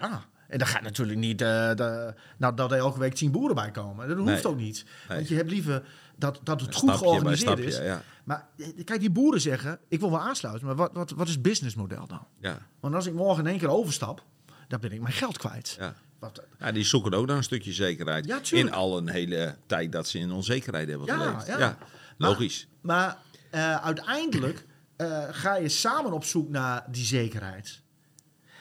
[0.00, 3.54] Ja, en dan gaat natuurlijk niet eh, de, nou, dat er elke week tien boeren
[3.54, 4.08] bij komen.
[4.08, 4.44] Dat hoeft Nee.
[4.46, 4.84] ook niet.
[5.08, 5.16] Nee.
[5.16, 5.82] Want je hebt liever
[6.16, 7.76] dat, dat het goed stapje georganiseerd stapje, is.
[7.78, 8.02] ja.
[8.24, 11.32] Maar eh, kijk, die boeren zeggen, ik wil wel aansluiten, maar wat, wat, wat is
[11.32, 12.26] het businessmodel dan?
[12.40, 12.58] Ja.
[12.80, 14.22] Want als ik morgen in één keer overstap,
[14.68, 15.76] dan ben ik mijn geld kwijt.
[15.78, 15.94] Ja.
[16.18, 18.26] Wat, Ja, die zoeken ook naar een stukje zekerheid.
[18.26, 21.46] Ja, in al een hele tijd dat ze in onzekerheid hebben Ja, geleefd.
[21.58, 21.78] ja.
[22.18, 22.68] logisch.
[22.80, 23.16] Maar
[23.50, 27.82] eh, uiteindelijk eh, ga je samen op zoek naar die zekerheid.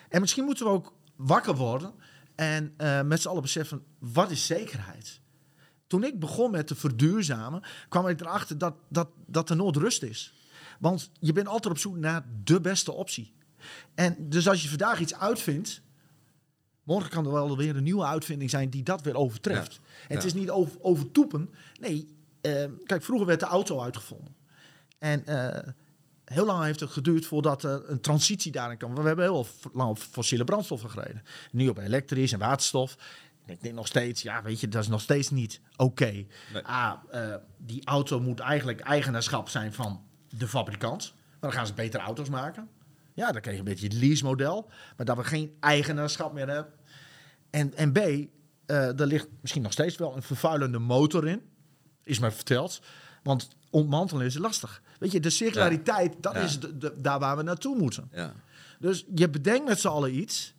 [0.09, 1.93] En misschien moeten we ook wakker worden
[2.35, 5.21] en eh, met z'n allen beseffen, wat is zekerheid?
[5.87, 10.03] Toen ik begon met te verduurzamen, kwam ik erachter dat, dat, dat er nooit rust
[10.03, 10.33] is.
[10.79, 13.33] Want je bent altijd op zoek naar de beste optie.
[13.95, 15.81] En dus als je vandaag iets uitvindt,
[16.83, 19.79] morgen kan er wel weer een nieuwe uitvinding zijn die dat weer overtreft.
[20.07, 20.27] En het Ja.
[20.27, 21.49] is niet over, overtoepen.
[21.79, 24.35] Nee, eh, kijk, vroeger werd de auto uitgevonden.
[24.97, 25.73] En eh,
[26.33, 28.95] heel lang heeft het geduurd voordat er een transitie daarin kwam.
[28.95, 31.23] We hebben heel lang op fossiele brandstoffen gereden.
[31.51, 32.97] Nu op elektrisch en waterstof.
[33.45, 36.11] Ik denk nog steeds, ja, weet je, dat is nog steeds niet oké.
[36.11, 36.63] Nee.
[36.63, 41.13] Ah, eh, die auto moet eigenlijk eigenaarschap zijn van de fabrikant.
[41.15, 42.69] Maar dan gaan ze betere auto's maken.
[43.13, 44.69] Ja, dan krijg je een beetje het lease-model.
[44.97, 46.73] Maar dat we geen eigenaarschap meer hebben.
[47.49, 51.41] En, en B, eh er ligt misschien nog steeds wel een vervuilende motor in.
[52.03, 52.81] Is mij verteld.
[53.23, 54.81] Want ontmantelen is lastig.
[55.03, 58.09] Weet je, de circulariteit, dat is de, de- daar waar we naartoe moeten.
[58.11, 58.33] Ja.
[58.79, 60.53] Dus je bedenkt met z'n allen iets.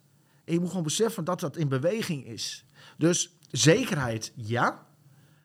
[0.44, 2.64] En je moet gewoon beseffen dat dat in beweging is.
[2.98, 4.87] Dus zekerheid, ja.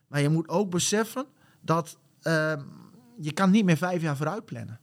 [0.08, 1.26] Maar je moet ook beseffen
[1.62, 2.62] dat ehm,
[3.20, 4.80] je kan niet meer vijf jaar vooruit plannen.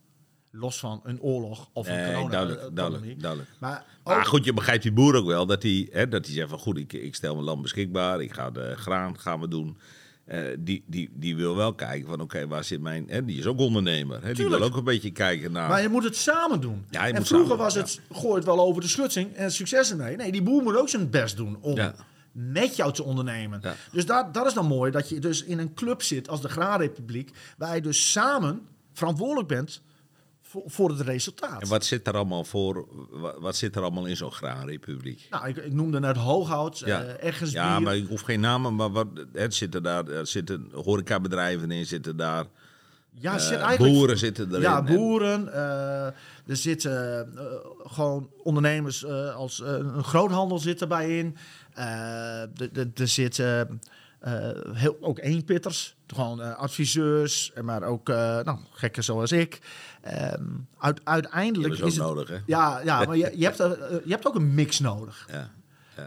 [0.50, 3.50] Los van een oorlog of een corona duidelijk, eh, duidelijk, duidelijk.
[3.58, 6.34] Maar Maar ook- goed, je begrijpt die boer ook wel dat hij, hè, dat hij
[6.34, 9.48] zegt van goed, ik, ik stel mijn land beschikbaar, ik ga de graan gaan we
[9.48, 9.78] doen.
[10.26, 13.08] Eh, die, die, die wil wel kijken van oké, waar zit mijn...
[13.10, 14.24] En die is ook ondernemer.
[14.24, 15.68] Hè, die wil ook een beetje kijken naar...
[15.68, 16.84] Maar je moet het samen doen.
[16.90, 17.80] Ja, je en vroeger was ja.
[17.80, 20.16] het, gooi het wel over de schutting en succes ermee.
[20.16, 21.94] Nee, die boer moet ook zijn best doen om Ja.
[22.32, 23.60] met jou te ondernemen.
[23.92, 26.48] Dus dat, dat is dan mooi, dat je dus in een club zit als de
[26.48, 28.60] Graanrepubliek, waar je dus samen
[28.92, 29.82] verantwoordelijk bent
[30.64, 31.62] voor, het resultaat.
[31.62, 32.86] En wat zit er allemaal voor?
[33.38, 35.26] Wat, zit er allemaal in zo'n graanrepubliek?
[35.30, 36.86] Nou, ik, ik noemde net Hooghout, Ja.
[36.86, 37.04] ja.
[37.04, 41.70] ergens Ja, maar ik hoef geen namen, maar wat, het zitten daar, er zitten horecabedrijven
[41.70, 42.44] in, zitten daar,
[43.18, 44.60] ja, eh, zit eigenlijk boeren zitten erin.
[44.60, 45.52] Ja, En- boeren.
[45.52, 46.06] eh,
[46.46, 47.44] er zitten eh,
[47.92, 51.36] gewoon ondernemers eh, als eh, een groothandel zit erbij in.
[51.74, 53.80] Eh, er- zitten
[54.20, 59.60] eh, heel, ook eenpitters, gewoon eh, adviseurs, maar ook eh, nou, gekken zoals ik.
[60.78, 62.38] Uit, Die uiteindelijk is het, nodig, hè?
[62.46, 65.28] Ja, ja maar je, je, hebt, er, eh, je hebt ook een mix nodig.
[65.30, 65.50] Ja.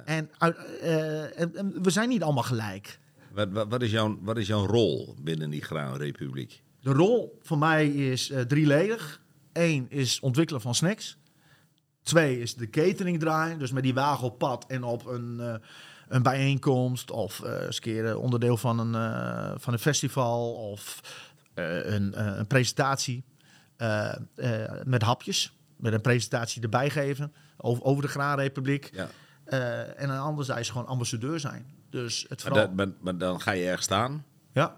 [0.06, 3.00] En, uit, eh, en, en we zijn niet allemaal gelijk.
[3.34, 6.64] Wat, wat, wat, is jouw, wat is jouw rol binnen die graanrepubliek?
[6.82, 9.22] De rol voor mij is eh, drieledig.
[9.54, 11.18] Eén is ontwikkelen van snacks.
[12.04, 13.60] Twee is de catering draaien.
[13.60, 15.54] Dus met die wagen op pad en op een, eh,
[16.08, 17.12] een bijeenkomst.
[17.12, 20.54] Of eh eens een keer eh, onderdeel van een, eh, van een festival.
[20.54, 21.02] Of
[21.54, 23.24] eh, een, eh, een presentatie
[23.80, 25.54] eh, eh, met hapjes.
[25.78, 28.90] Met een presentatie erbij geven over, over de Graanrepubliek.
[28.94, 29.08] Ja.
[29.44, 31.66] Eh, en aan de andere zijde is gewoon ambassadeur zijn.
[31.90, 32.66] Dus het Maar, vooral...
[32.68, 34.26] dat- maar, maar dan ga je ergens staan.
[34.54, 34.76] ja,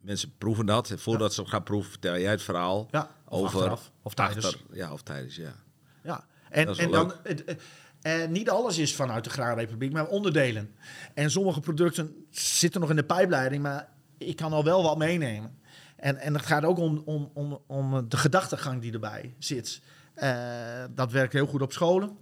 [0.00, 0.90] Mensen proeven dat.
[0.90, 3.10] En voordat ze gaan proeven, vertel jij het verhaal ja.
[3.28, 3.56] Of over...
[3.58, 4.44] achteraf, Of tijdens.
[4.46, 5.52] achter- ja, of tijdens, ja.
[6.02, 7.56] Ja, en, en dan, het,
[8.02, 10.74] eh, niet alles is vanuit de Graanrepubliek, maar onderdelen.
[11.14, 15.58] En sommige producten zitten nog in de pijpleiding, maar ik kan al wel wat meenemen.
[15.96, 19.80] En, en het gaat ook om, om, om, om de gedachtegang die erbij zit.
[20.14, 22.16] Eh, dat werkt heel goed op scholen.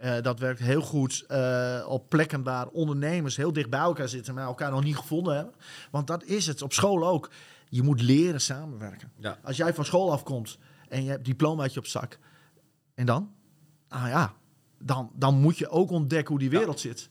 [0.00, 4.34] Eh, dat werkt heel goed eh, op plekken waar ondernemers heel dicht bij elkaar zitten,
[4.34, 5.54] maar elkaar nog niet gevonden hebben.
[5.90, 7.30] Want dat is het op school ook.
[7.68, 9.12] Je moet leren samenwerken.
[9.16, 9.38] Ja.
[9.42, 10.58] Als jij van school afkomt
[10.88, 12.18] en je hebt diplomaatje op zak,
[12.94, 13.32] en dan?
[13.88, 14.34] Ah ja,
[14.78, 17.10] dan, dan moet je ook ontdekken hoe die wereld zit.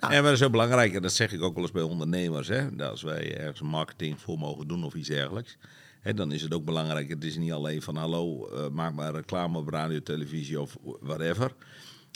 [0.00, 0.10] Ja.
[0.10, 2.76] En wat is ook belangrijk, en dat zeg ik ook wel eens bij ondernemers, hè,
[2.76, 5.56] dat als wij ergens marketing voor mogen doen of iets dergelijks,
[6.00, 9.14] hè, dan is het ook belangrijk, het is niet alleen van hallo, eh, maak maar
[9.14, 11.52] reclame op radio, televisie of whatever,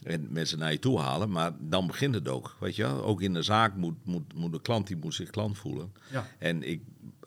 [0.04, 3.04] en mensen naar je toe halen, maar dan begint het ook, weet je wel.
[3.04, 5.92] Ook in de zaak moet, moet, moet de klant, die moet zich klant voelen.
[6.10, 6.26] Ja.
[6.38, 6.82] En ik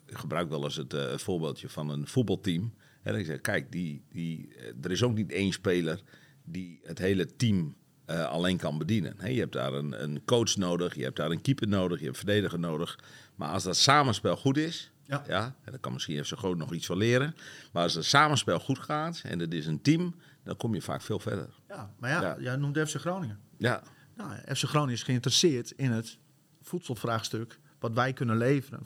[0.06, 2.74] gebruik wel eens het eh, voorbeeldje van een voetbalteam.
[3.02, 6.02] En dan zeg ik, kijk, die, die, eh, er is ook niet één speler
[6.44, 7.74] die het hele team
[8.04, 9.32] eh, alleen kan bedienen.
[9.32, 12.16] Je hebt daar een, een coach nodig, je hebt daar een keeper nodig, je hebt
[12.16, 12.98] een verdediger nodig.
[13.34, 15.24] Maar als dat samenspel goed is, Ja.
[15.26, 15.44] ja.
[15.64, 17.34] en dan kan misschien even zo groot nog iets van leren.
[17.72, 21.02] Maar als het samenspel goed gaat en het is een team, dan kom je vaak
[21.02, 21.48] veel verder.
[21.68, 22.36] Ja, maar ja, Ja.
[22.40, 23.38] jij noemt FC Groningen.
[23.58, 23.82] Ja,
[24.16, 26.18] Nou, FC Groningen is geïnteresseerd in het
[26.62, 28.82] voedselvraagstuk wat wij kunnen leveren.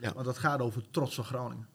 [0.00, 0.12] Ja.
[0.12, 1.68] Want dat gaat over trots van Groningen.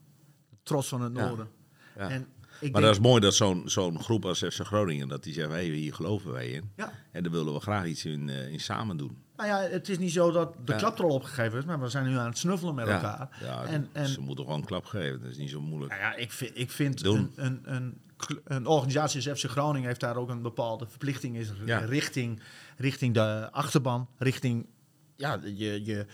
[0.64, 1.26] Trots van het Ja.
[1.28, 1.48] noorden.
[1.96, 2.10] ja.
[2.10, 5.24] En ik maar denk, dat is mooi dat zo'n zo'n groep als FC Groningen, dat
[5.24, 6.72] die zeggen, hey, hier geloven wij in.
[6.76, 9.18] ja, En daar willen we graag iets in, eh, in samen doen.
[9.36, 10.78] nou ja, het is niet zo dat de Ja.
[10.78, 13.38] klap er al opgegeven is, maar we zijn nu aan het snuffelen met elkaar.
[13.41, 15.91] Ja, En, en ze moeten gewoon een klap geven, dat is niet zo moeilijk.
[15.91, 18.01] Nou ja, ik vind, ik vind een, een, een,
[18.43, 21.49] een organisatie als FC Groningen heeft daar ook een bepaalde verplichting is
[21.86, 22.41] richting,
[22.78, 24.66] richting de achterban, richting
[25.18, 26.05] ja, je, je,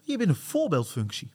[0.00, 1.30] je bent een voorbeeldfunctie.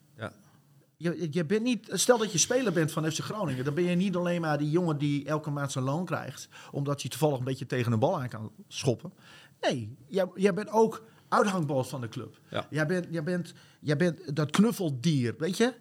[0.96, 1.12] Ja.
[1.12, 3.96] Je, je bent niet, stel dat je speler bent van FC Groningen, dan ben je
[3.96, 7.44] niet alleen maar die jongen die elke maand zijn loon krijgt, omdat hij toevallig een
[7.44, 9.12] beetje tegen een bal aan kan schoppen.
[9.60, 12.38] Nee, jij, jij bent ook uithangbord van de club.
[12.50, 12.66] Ja.
[12.70, 15.74] Jij, bent, jij, bent, jij bent dat knuffeldier, weet je?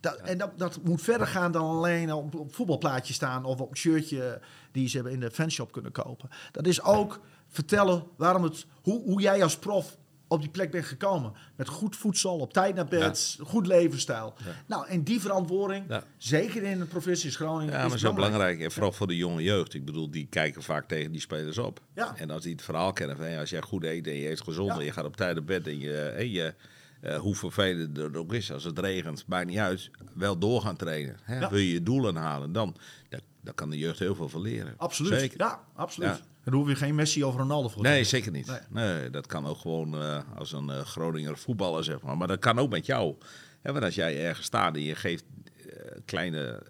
[0.00, 3.70] Dat, En dat, dat moet verder gaan dan alleen op, op voetbalplaatje staan of op
[3.70, 4.40] een shirtje
[4.72, 6.28] die ze in de fanshop kunnen kopen.
[6.52, 9.98] Dat is ook vertellen waarom het, hoe, hoe jij als prof
[10.30, 11.32] op die plek bent gekomen.
[11.56, 14.34] Met goed voedsel, op tijd naar bed, goed levensstijl.
[14.66, 16.04] Nou, en die verantwoording, Ja.
[16.18, 18.60] zeker in de provincie Groningen, Ja, is maar zo belangrijk.
[18.60, 19.74] En vooral voor de jonge jeugd.
[19.74, 21.80] Ik bedoel, die kijken vaak tegen die spelers op.
[21.94, 22.16] Ja.
[22.16, 24.70] En als die het verhaal kennen van, als jij goed eet en je eet gezond
[24.70, 26.54] en je gaat op tijd naar bed en je, en je
[27.00, 30.76] eh, hoe vervelend het ook is, als het regent, maakt niet uit, wel door gaan
[30.76, 31.16] trainen.
[31.22, 31.48] Hè?
[31.48, 32.76] Wil je je doelen halen, dan,
[33.08, 34.74] dan, dan kan de jeugd heel veel van leren.
[34.76, 35.20] Absoluut.
[35.20, 35.38] Zeker.
[35.38, 36.22] Ja, absoluut.
[36.50, 38.46] Daar hoef je geen Messi of Ronaldo voor te Nee, zeker niet.
[38.46, 38.58] Nee.
[38.68, 39.10] Nee.
[39.10, 42.16] dat kan ook gewoon eh, als een eh, Groninger voetballer, zeg maar.
[42.16, 43.16] Maar dat kan ook met jou.
[43.62, 45.24] Hè, want als jij ergens staat en je geeft
[45.56, 45.74] eh,
[46.04, 46.62] kleine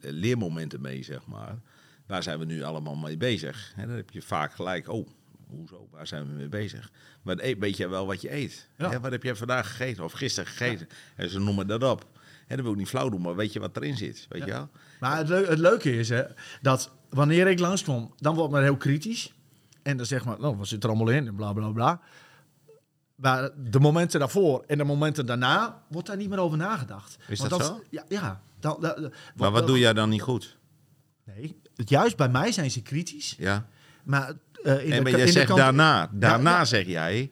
[0.00, 1.58] leermomenten mee, zeg maar.
[2.06, 3.72] Waar zijn we nu allemaal mee bezig?
[3.76, 5.08] En dan heb je vaak gelijk, oh,
[5.48, 6.90] hoezo, waar zijn we mee bezig?
[7.22, 8.68] Maar e- weet je wel wat je eet?
[8.76, 8.90] Ja.
[8.90, 10.88] Hè, wat heb jij vandaag gegeten of gisteren gegeten?
[11.16, 12.06] En ze noemen dat op.
[12.46, 14.26] En dat wil ik niet flauw doen, maar weet je wat erin zit?
[14.28, 14.70] Weet je wel?
[15.00, 16.22] Maar het, het leuke is hè,
[16.60, 19.32] dat wanneer ik langskom, dan wordt men heel kritisch.
[19.82, 21.26] En dan zeg maar, nou, wat zit er allemaal in?
[21.26, 22.00] En bla bla bla.
[23.14, 27.16] Maar de momenten daarvoor en de momenten daarna wordt daar niet meer over nagedacht.
[27.28, 27.82] Is Want dat zo?
[27.90, 28.42] Ja, ja.
[28.60, 30.58] Dan, dan- Maar wat doe jij dan niet goed?
[31.24, 33.34] Nee, juist bij mij zijn ze kritisch.
[33.38, 33.66] Ja.
[34.02, 34.32] Maar,
[34.62, 36.64] eh, in de, maar jij in zegt daarna, daarna ja.
[36.64, 37.30] zeg jij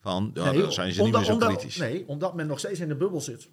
[0.00, 1.76] van, Nee, dan zijn ze omdat, niet meer zo omdat- kritisch.
[1.76, 3.48] Nee, omdat men nog steeds in de bubbel zit.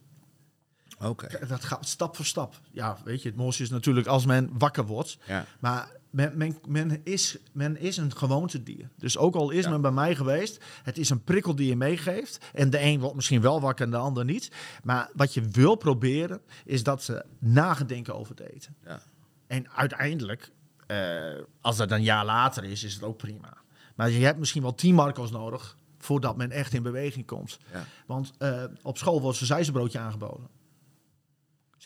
[1.48, 2.60] Dat gaat stap voor stap.
[2.72, 5.18] Ja, weet je, het mooiste is natuurlijk als men wakker wordt.
[5.28, 5.46] Ja.
[5.60, 8.90] Maar men, men, men, is, men is een gewoontedier.
[8.98, 9.70] Dus ook al is Ja.
[9.70, 12.46] men bij mij geweest, het is een prikkel die je meegeeft.
[12.54, 14.52] En de een wordt misschien wel wakker en de ander niet.
[14.84, 18.76] Maar wat je wil proberen, is dat ze nagedenken over het eten.
[18.86, 19.02] Ja.
[19.48, 20.52] En uiteindelijk,
[20.88, 23.58] eh, als dat een jaar later is, is het ook prima.
[23.96, 27.60] Maar je hebt misschien wel tien marco's nodig voordat men echt in beweging komt.
[27.74, 27.86] Ja.
[28.06, 30.48] Want eh, op school wordt een broodje aangeboden.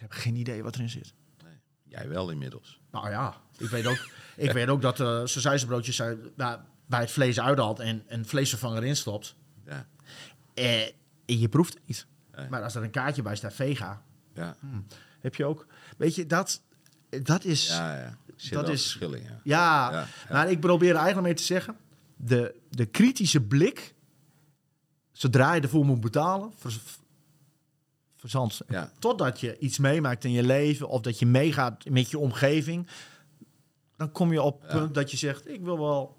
[0.04, 1.14] Hebben geen idee wat erin zit.
[1.84, 2.80] Jij wel inmiddels.
[2.92, 7.12] Nou ja, ik weet ook, ik weet ook dat uh, broodjes zijn nou, bij het
[7.12, 9.36] vlees uithaalt en een vleesvervanger instopt.
[9.66, 9.88] Ja.
[10.54, 10.82] Eh,
[11.26, 12.06] en je proeft het niet.
[12.36, 12.50] Nee.
[12.50, 14.56] Maar als er een kaartje bij staat, vega, Ja.
[15.20, 15.68] heb je ook.
[15.98, 16.62] Weet je, dat,
[17.24, 17.68] dat is...
[17.68, 18.18] Ja, ja.
[18.50, 19.08] Dat is- ja.
[19.10, 20.08] Ja, Ja, ja.
[20.30, 21.78] maar ik probeer eigenlijk mee te zeggen...
[22.16, 23.94] De, de kritische blik,
[25.12, 26.52] zodra je ervoor moet betalen...
[26.56, 26.80] Vers,
[28.30, 28.62] verzand.
[28.70, 28.92] Ja.
[29.00, 30.88] Totdat je iets meemaakt in je leven...
[30.90, 32.88] of dat je meegaat met je omgeving...
[33.98, 34.78] dan kom je op Ja.
[34.78, 35.50] punt dat je zegt...
[35.50, 36.16] ik wil wel,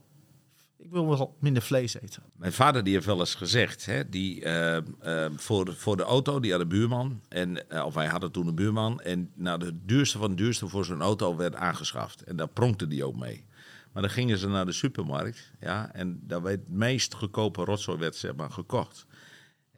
[0.79, 2.23] ik wil wel minder vlees eten.
[2.37, 6.03] Mijn vader die heeft wel eens gezegd, hè, die, eh, eh, voor, de- voor de
[6.03, 7.21] auto, die had een buurman.
[7.29, 9.01] En, eh, of wij hadden toen een buurman.
[9.01, 12.23] En nou, de duurste van de duurste voor zo'n auto werd aangeschaft.
[12.23, 13.45] En daar pronkte die ook mee.
[13.93, 15.53] Maar dan gingen ze naar de supermarkt.
[15.61, 19.07] Ja, en daar werd het meest goedkope rotzooi werd, zeg maar, gekocht.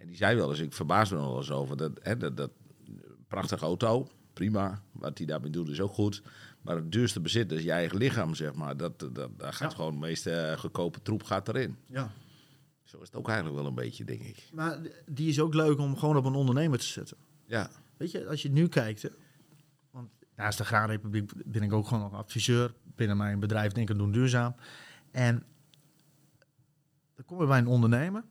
[0.06, 1.76] En die zei wel eens, ik verbaas me er wel eens over.
[1.76, 2.50] Dat, hè, dat, dat
[3.28, 4.82] prachtige auto, prima.
[4.92, 6.22] Wat hij daarmee doet is ook goed.
[6.62, 8.76] Maar het duurste bezit is je eigen lichaam, zeg maar.
[8.76, 9.76] Dat, dat, daar gaat Ja.
[9.76, 11.76] gewoon de meeste eh, goedkope troep gaat erin.
[11.86, 12.10] Ja.
[12.84, 14.48] Zo is het ook eigenlijk wel een beetje, denk ik.
[14.52, 17.16] Maar die is ook leuk om gewoon op een ondernemer te zetten.
[17.46, 19.02] Ja, Weet je, als je nu kijkt...
[19.02, 19.08] Hè,
[19.90, 22.74] want naast de Graanrepubliek ben ik ook gewoon nog adviseur...
[22.94, 24.54] binnen mijn bedrijf Denken Doen Duurzaam.
[25.10, 25.44] En
[27.14, 28.24] dan kom je bij een ondernemer...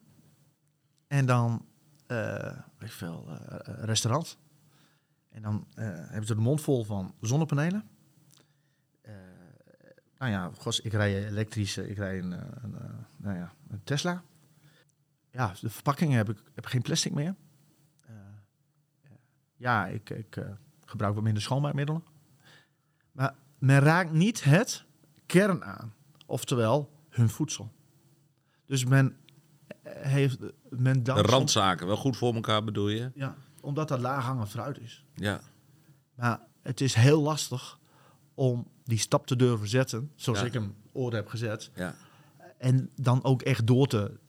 [1.15, 1.65] en dan,
[2.07, 4.37] eh weet ik veel, eh, restaurant.
[5.29, 7.89] En dan eh, hebben ze de mond vol van zonnepanelen.
[10.17, 12.75] Nou ja, gos, ik rij elektrisch, eh, ik rij een, een,
[13.17, 14.23] nou ja, een Tesla.
[15.31, 17.35] Ja, de verpakkingen heb ik heb geen plastic meer.
[19.55, 20.45] Ja, ik, ik
[20.85, 22.03] gebruik wat minder schoonmaakmiddelen.
[23.11, 24.85] Maar men raakt niet het
[25.25, 25.93] kern aan.
[26.25, 27.71] Oftewel, hun voedsel.
[28.65, 29.17] Dus men
[29.89, 30.37] heeft...
[30.69, 33.11] Men de dankt randzaken wel goed voor elkaar bedoel je?
[33.15, 35.05] Ja, omdat dat laaghangend fruit is.
[35.15, 35.41] Ja,
[36.15, 37.79] Maar het is heel lastig
[38.33, 40.45] om die stap te durven zetten, zoals Ja.
[40.45, 41.71] ik hem ooit heb gezet.
[41.75, 41.95] ja,
[42.57, 44.19] En dan ook echt door te...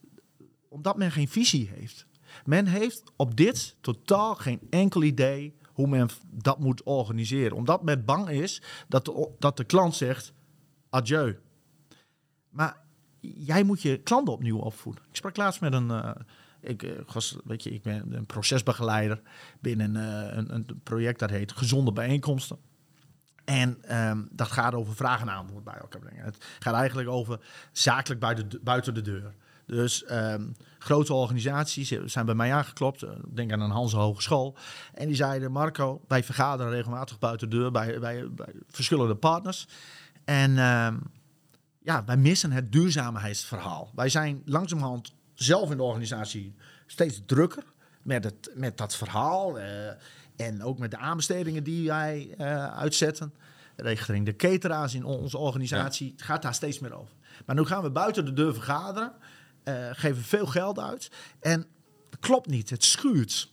[0.68, 2.06] Omdat men geen visie heeft.
[2.44, 7.56] Men heeft op dit totaal geen enkel idee hoe men dat moet organiseren.
[7.56, 10.32] Omdat men bang is dat de, dat de klant zegt,
[10.90, 11.38] adieu.
[12.50, 12.84] Maar
[13.36, 15.02] jij moet je klanten opnieuw opvoeden.
[15.10, 15.90] Ik sprak laatst met een...
[15.90, 16.10] eh,
[16.60, 19.20] ik, eh, was, weet je, ik ben een procesbegeleider
[19.60, 22.58] binnen eh, een, een project dat heet Gezonde Bijeenkomsten.
[23.44, 26.24] En ehm, dat gaat over vraag en aanbod bij elkaar brengen.
[26.24, 27.40] Het gaat eigenlijk over
[27.72, 29.34] zakelijk buiten de, buiten de deur.
[29.66, 30.42] Dus ehm,
[30.78, 33.02] grote organisaties zijn bij mij aangeklopt.
[33.02, 34.56] eh, Denk aan een Hanse Hogeschool.
[34.94, 39.68] En die zeiden, Marco, wij vergaderen regelmatig buiten de deur bij, bij, bij verschillende partners.
[40.24, 40.96] En ehm,
[41.86, 43.92] ja, wij missen het duurzaamheidsverhaal.
[43.94, 46.54] Wij zijn langzamerhand zelf in de organisatie
[46.86, 47.62] steeds drukker
[48.02, 49.58] met, het, met dat verhaal.
[49.58, 49.88] eh,
[50.36, 53.34] en ook met de aanbestedingen die wij eh, uitzetten.
[53.76, 56.12] Richting de cateraars in onze organisatie.
[56.12, 57.14] Het gaat daar steeds meer over.
[57.46, 59.12] Maar nu gaan we buiten de deur vergaderen.
[59.62, 61.10] eh, geven veel geld uit.
[61.40, 61.66] En
[62.10, 62.70] het klopt niet.
[62.70, 63.50] Het schuurt.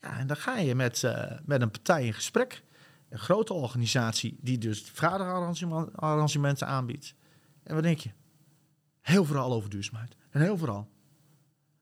[0.00, 1.02] Ja, en dan ga je met,
[1.44, 2.62] met een partij in gesprek.
[3.08, 7.14] Een grote organisatie die dus vergaderarrangementen aanbiedt.
[7.70, 8.10] En wat denk je?
[9.00, 10.16] Heel vooral over duurzaamheid.
[10.30, 10.88] En heel vooral.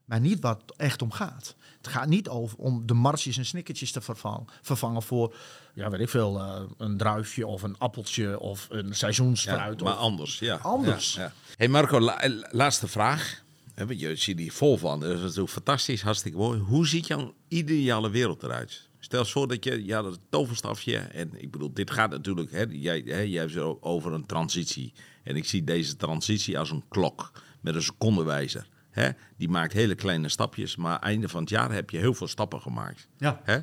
[0.05, 1.55] Maar niet wat het echt om gaat.
[1.77, 5.35] Het gaat niet over om de marsjes en snickertjes te vervangen, vervangen voor,
[5.75, 9.81] ja, weet ik veel, eh, een druifje of een appeltje of een ja seizoensfruit.
[9.83, 10.39] maar of, anders.
[10.39, 10.57] Ja.
[10.57, 11.15] Anders.
[11.15, 11.33] Ja, ja.
[11.57, 13.43] hey Marco, la- eh, laatste vraag.
[13.75, 15.01] Want Je ziet hier vol van.
[15.01, 16.61] Dat is natuurlijk fantastisch, hartstikke mooi.
[16.61, 18.89] Hoe ziet jouw ideale wereld eruit?
[18.99, 20.97] Stel voor dat je, ja, dat toverstafje.
[20.97, 24.93] En ik bedoel, dit gaat natuurlijk, hè, jij, hè, jij hebt zo over een transitie.
[25.29, 28.69] En ik zie deze transitie als een klok met een secondenwijzer.
[28.91, 29.11] Hè?
[29.37, 32.61] Die maakt hele kleine stapjes, maar einde van het jaar heb je heel veel stappen
[32.61, 33.09] gemaakt.
[33.19, 33.41] Ja.
[33.45, 33.59] Hè?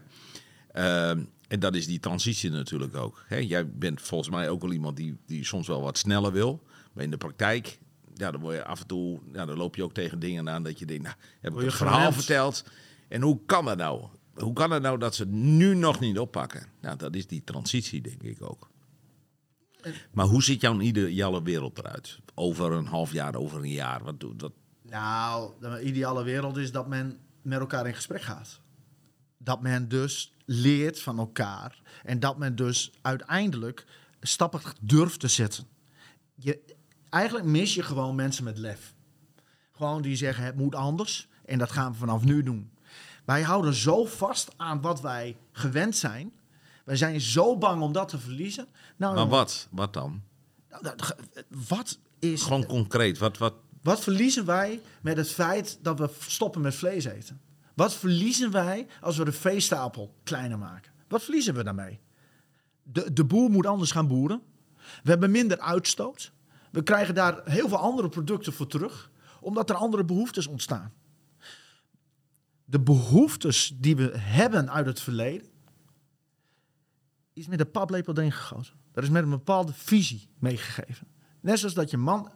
[0.71, 3.23] Ehm, en dat is die transitie natuurlijk ook.
[3.27, 3.37] Hè?
[3.37, 6.63] Jij bent volgens mij ook wel iemand die, die soms wel wat sneller wil.
[6.93, 7.79] Maar in de praktijk,
[8.13, 10.63] ja, dan word je af en toe, ja, dan loop je ook tegen dingen aan
[10.63, 12.63] dat je denkt, nou, heb ik het verhaal verteld.
[13.07, 14.05] En hoe kan dat nou?
[14.33, 16.67] Hoe kan het nou dat ze het nu nog niet oppakken?
[16.81, 18.69] Nou, dat is die transitie, denk ik ook.
[20.11, 22.19] Maar hoe ziet jouw ideale wereld eruit?
[22.33, 24.03] Over een half jaar, over een jaar?
[24.03, 24.51] Wat doet dat?
[24.81, 28.59] Nou, de ideale wereld is dat men met elkaar in gesprek gaat.
[29.37, 31.81] Dat men dus leert van elkaar.
[32.03, 33.85] En dat men dus uiteindelijk
[34.21, 35.67] stappen durft te zetten.
[36.35, 36.75] Je,
[37.09, 38.93] eigenlijk mis je gewoon mensen met lef.
[39.71, 41.27] Gewoon die zeggen het moet anders.
[41.45, 42.71] En dat gaan we vanaf nu doen.
[43.25, 46.33] Wij houden zo vast aan wat wij gewend zijn.
[46.85, 48.67] Wij zijn zo bang om dat te verliezen.
[48.95, 49.67] Nou, Maar wat?
[49.71, 50.21] Wat dan?
[50.69, 50.95] nou,
[51.67, 53.17] wat is Gewoon concreet.
[53.17, 57.41] Wat, wat, wat verliezen wij met het feit dat we stoppen met vlees eten?
[57.73, 60.91] Wat verliezen wij als we de veestapel kleiner maken?
[61.07, 61.99] Wat verliezen we daarmee?
[62.83, 64.41] De, de boer moet anders gaan boeren.
[65.03, 66.31] We hebben minder uitstoot.
[66.71, 70.93] We krijgen daar heel veel andere producten voor terug, omdat er andere behoeftes ontstaan.
[72.65, 75.47] De behoeftes die we hebben uit het verleden,
[77.33, 78.73] is met een paplepel erin gegoten.
[78.95, 81.07] Dat is met een bepaalde visie meegegeven.
[81.39, 82.31] Net zoals dat je man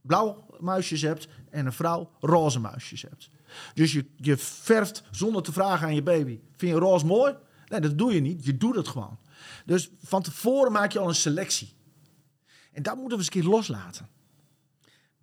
[0.00, 3.30] blauw muisjes hebt en een vrouw roze muisjes hebt.
[3.74, 7.34] Dus je, je verft zonder te vragen aan je baby: vind je roze mooi?
[7.68, 8.44] Nee, dat doe je niet.
[8.44, 9.18] Je doet het gewoon.
[9.66, 11.72] Dus van tevoren maak je al een selectie.
[12.72, 14.08] En dat moeten we eens een keer loslaten.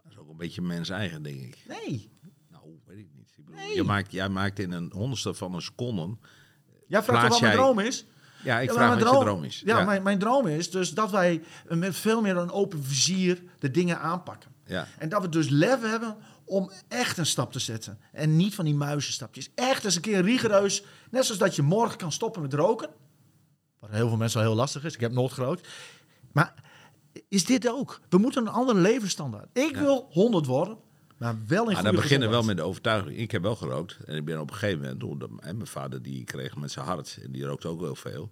[0.04, 1.58] Dat is ook een beetje mens eigen, denk ik.
[1.68, 2.12] Nee.
[2.52, 3.34] Nou, weet ik niet.
[3.38, 3.76] Ik bedoel, Nee.
[3.76, 6.18] je maakt, jij maakt in een honderdste van een seconde.
[6.88, 8.06] Jij vraagt Plaats wat mijn droom is.
[8.46, 9.62] Ja, ik Ja, vraag wat mijn je droom is.
[9.66, 9.86] Ja, ja.
[9.86, 14.00] Mijn, mijn droom is dus dat wij met veel meer een open vizier de dingen
[14.00, 14.52] aanpakken.
[14.66, 14.88] ja.
[14.98, 16.16] En dat we dus lef hebben
[16.46, 18.00] om echt een stap te zetten.
[18.12, 19.50] En niet van die muizenstapjes.
[19.56, 20.84] Echt eens een keer rigoureus.
[21.10, 22.90] Net zoals dat je morgen kan stoppen met roken.
[23.80, 24.94] Wat heel veel mensen wel heel lastig is.
[24.94, 25.68] Ik heb nooit gerookt.
[26.32, 26.54] Maar
[27.30, 28.00] is dit ook?
[28.10, 29.48] We moeten een andere levensstandaard.
[29.54, 30.78] Ik wil 100 worden,
[31.18, 33.18] maar wel in goede dan beginnen wel met de overtuiging.
[33.18, 33.98] Ik heb wel gerookt.
[34.06, 36.72] En ik ben op een gegeven moment, door de, en mijn vader die kreeg met
[36.72, 38.32] zijn hart, en die rookt ook wel veel.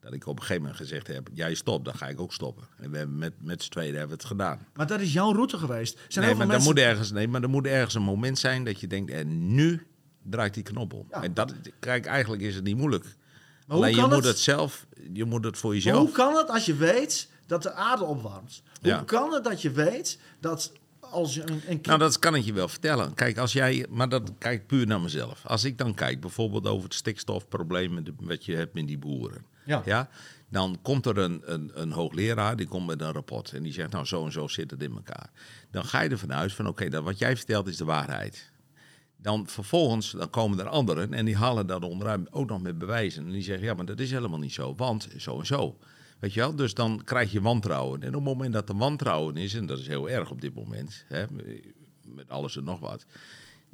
[0.00, 2.64] Dat ik op een gegeven moment gezegd heb, jij stopt, dan ga ik ook stoppen.
[2.78, 4.66] En we hebben met, met z'n tweeën hebben we het gedaan.
[4.74, 5.98] Maar dat is jouw route geweest.
[6.08, 6.70] Zijn Nee heel maar, er mensen...
[6.74, 9.86] moet ergens, nee, maar er moet ergens een moment zijn dat je denkt, en nu
[10.22, 11.06] draait die knop om.
[11.10, 11.22] Ja.
[11.22, 13.04] En dat, kijk, eigenlijk is het niet moeilijk.
[13.66, 14.38] Maar Alleen je moet het?
[14.38, 15.98] zelf, je moet het voor Maar jezelf.
[15.98, 18.62] hoe kan het als je weet dat de aarde opwarmt?
[18.80, 19.02] Hoe Ja.
[19.06, 20.72] kan het dat je weet dat
[21.10, 21.86] als een, een kind...
[21.86, 23.14] Nou, dat kan ik je wel vertellen.
[23.14, 25.46] Kijk, als jij, maar dat kijk puur naar mezelf.
[25.46, 29.44] Als ik dan kijk bijvoorbeeld over het stikstofprobleem wat je hebt met die boeren.
[29.84, 30.08] Ja.
[30.48, 33.52] dan komt er een, een, een hoogleraar, die komt met een rapport.
[33.52, 35.30] En die zegt, nou, zo en zo zit het in elkaar.
[35.70, 38.50] Dan ga je ervan uit van, oké, dat wat jij vertelt is de waarheid.
[39.16, 43.24] Dan vervolgens, dan komen er anderen en die halen dat onderuit ook nog met bewijzen.
[43.24, 45.78] En die zeggen, ja, maar dat is helemaal niet zo, want zo en zo.
[46.20, 46.54] Weet je wel?
[46.56, 48.00] Dus dan krijg je wantrouwen.
[48.02, 50.54] En op het moment dat er wantrouwen is, en dat is heel erg op dit
[50.54, 51.24] moment, hè,
[52.04, 53.04] met alles en nog wat.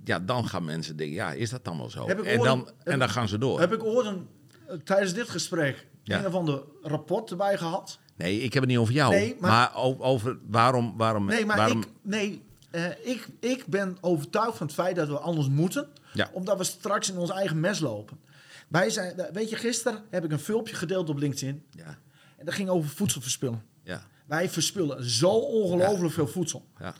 [0.04, 2.06] Ja, dan gaan mensen denken, ja, is dat dan wel zo?
[2.06, 3.60] En dan, en dan gaan ze door.
[3.60, 4.26] Heb ik ooit een,
[4.66, 6.18] eh, tijdens dit gesprek Ja.
[6.18, 7.98] een of ander rapport erbij gehad?
[8.16, 9.12] Nee, ik heb het niet over jou.
[9.14, 10.94] Nee, maar- over waarom...
[10.96, 15.08] waarom, Nee, maar waarom ik, nee, eh, ik, ik ben overtuigd van het feit dat
[15.08, 15.88] we anders moeten.
[16.12, 16.30] Ja.
[16.32, 18.18] Omdat we straks in ons eigen mes lopen.
[18.68, 21.64] Wij zijn, weet je, gisteren heb ik een filmpje gedeeld op LinkedIn.
[21.70, 21.98] Ja,
[22.36, 23.62] En dat ging over voedselverspillen.
[23.82, 26.66] ja, Wij verspillen zo ongelooflijk veel voedsel.
[26.78, 26.94] ja.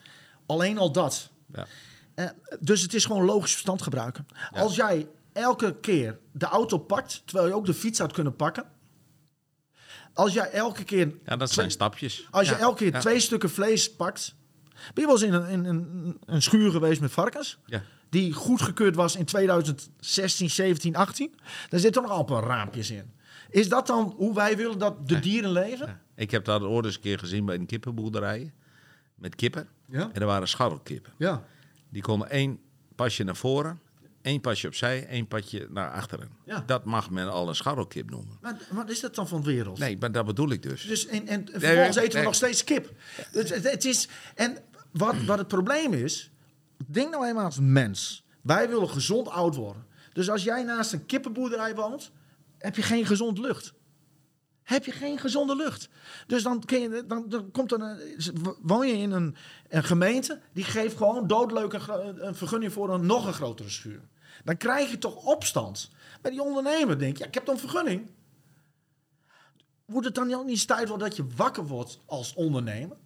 [0.46, 1.30] Alleen al dat.
[1.54, 1.66] ja.
[2.14, 2.28] Eh,
[2.60, 4.26] dus het is gewoon logisch verstand gebruiken.
[4.52, 8.64] Als jij elke keer de auto pakt, terwijl je ook de fiets had kunnen pakken.
[10.12, 12.26] Als jij elke keer, Ja, dat zijn stapjes.
[12.30, 13.00] als je Ja, elke keer ja.
[13.00, 14.34] twee stukken vlees pakt.
[14.72, 17.58] Ben je wel eens in een, in een, een schuur geweest met varkens?
[17.66, 17.82] Ja.
[18.08, 21.34] Die goedgekeurd was in 2016, 17, 18.
[21.68, 23.12] Daar zitten nog amper raampjes in.
[23.50, 25.86] Is dat dan hoe wij willen dat de dieren leven?
[25.86, 26.00] Ja.
[26.14, 28.52] Ik heb dat ooit eens een keer gezien bij een kippenboerderij.
[29.14, 29.68] Met kippen.
[29.88, 30.10] Ja.
[30.12, 31.12] En er waren scharrelkippen.
[31.18, 31.44] Ja.
[31.88, 32.60] Die konden één
[32.94, 33.80] pasje naar voren,
[34.22, 36.30] één pasje opzij, één pasje naar achteren.
[36.44, 36.62] Ja.
[36.66, 38.38] Dat mag men al een scharrelkip noemen.
[38.40, 39.78] Maar wat is dat dan van de wereld?
[39.78, 40.86] Nee, maar dat bedoel ik dus.
[40.86, 42.92] Dus en, en vervolgens nee, eten we nog steeds kip.
[43.32, 44.58] Dus het, het is, en
[44.90, 46.30] wat, wat het probleem is,
[46.86, 48.24] denk nou eenmaal als mens.
[48.40, 49.86] Wij willen gezond oud worden.
[50.12, 52.10] Dus als jij naast een kippenboerderij woont,
[52.66, 53.72] heb je geen gezond lucht.
[54.62, 55.88] Heb je geen gezonde lucht.
[56.26, 57.98] Dus dan, je, dan, dan komt er
[58.62, 59.36] woon je in een,
[59.68, 64.00] een gemeente die geeft gewoon doodleuk een, vergunning voor een nog een grotere schuur.
[64.44, 65.90] Dan krijg je toch opstand.
[66.22, 68.10] Bij die ondernemer denk je, ja, ik heb dan vergunning.
[69.84, 72.96] Wordt het dan ook niet tijd worden dat je wakker wordt als ondernemer?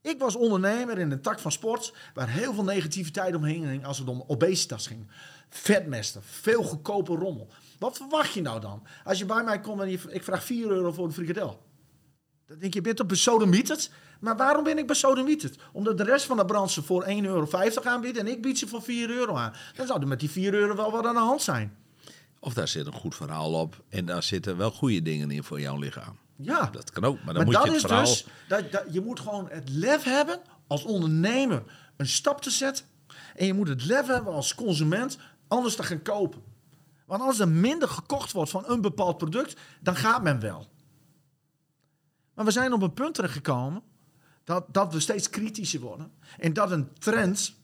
[0.00, 3.98] Ik was ondernemer in een tak van sport waar heel veel negativiteit omheen hing als
[3.98, 5.06] het om obesitas ging.
[5.48, 7.48] Vetmesten, veel goedkope rommel.
[7.84, 8.82] Wat verwacht je nou dan?
[9.04, 11.62] Als je bij mij komt en je, ik vraag 4 euro voor een frikadel.
[12.46, 13.90] Dan denk je, je bent op besodemieterd.
[14.20, 15.58] Maar waarom ben ik besodemieterd?
[15.72, 17.48] Omdat de rest van de branche voor 1,50 euro
[17.82, 19.52] aanbiedt en ik bied ze voor 4 euro aan.
[19.76, 21.76] Dan zou er met die 4 euro wel wat aan de hand zijn.
[22.40, 23.82] Of daar zit een goed verhaal op.
[23.88, 26.18] En daar zitten wel goede dingen in voor jouw lichaam.
[26.36, 27.16] Ja, Dat kan ook.
[27.24, 28.04] Maar dan maar moet dat je het is verhaal...
[28.04, 31.62] dus, dat, dat, je moet gewoon het lef hebben als ondernemer
[31.96, 32.84] een stap te zetten.
[33.34, 35.18] En je moet het lef hebben als consument
[35.48, 36.53] anders te gaan kopen.
[37.04, 40.66] Want als er minder gekocht wordt van een bepaald product, dan gaat men wel.
[42.34, 43.82] Maar we zijn op een punt terechtgekomen
[44.44, 46.12] dat, dat we steeds kritischer worden.
[46.38, 47.54] En dat een trend,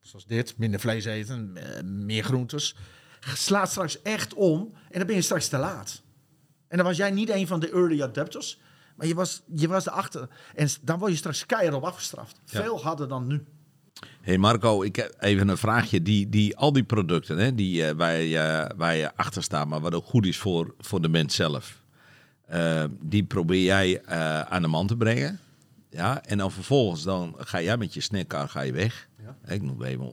[0.00, 2.76] zoals dit, minder vlees eten, eh, meer groentes,
[3.20, 4.74] slaat straks echt om.
[4.90, 6.02] En dan ben je straks te laat.
[6.68, 8.60] En dan was jij niet een van de early adapters,
[8.96, 10.28] maar je was, je was erachter.
[10.54, 12.40] En dan word je straks keihard op afgestraft.
[12.44, 12.62] Ja.
[12.62, 13.44] Veel harder dan nu.
[14.22, 16.02] Hey Marco, ik heb even een vraagje.
[16.02, 19.80] Die, die, al die producten hè, die, eh, waar, je, waar je achter staat, maar
[19.80, 21.82] wat ook goed is voor, voor de mens zelf.
[22.46, 25.38] eh, die probeer jij eh, aan de man te brengen.
[25.90, 29.08] Ja, en dan vervolgens dan ga jij met je snackcar ga je weg.
[29.22, 29.54] Ja.
[29.54, 30.12] Ik noem even,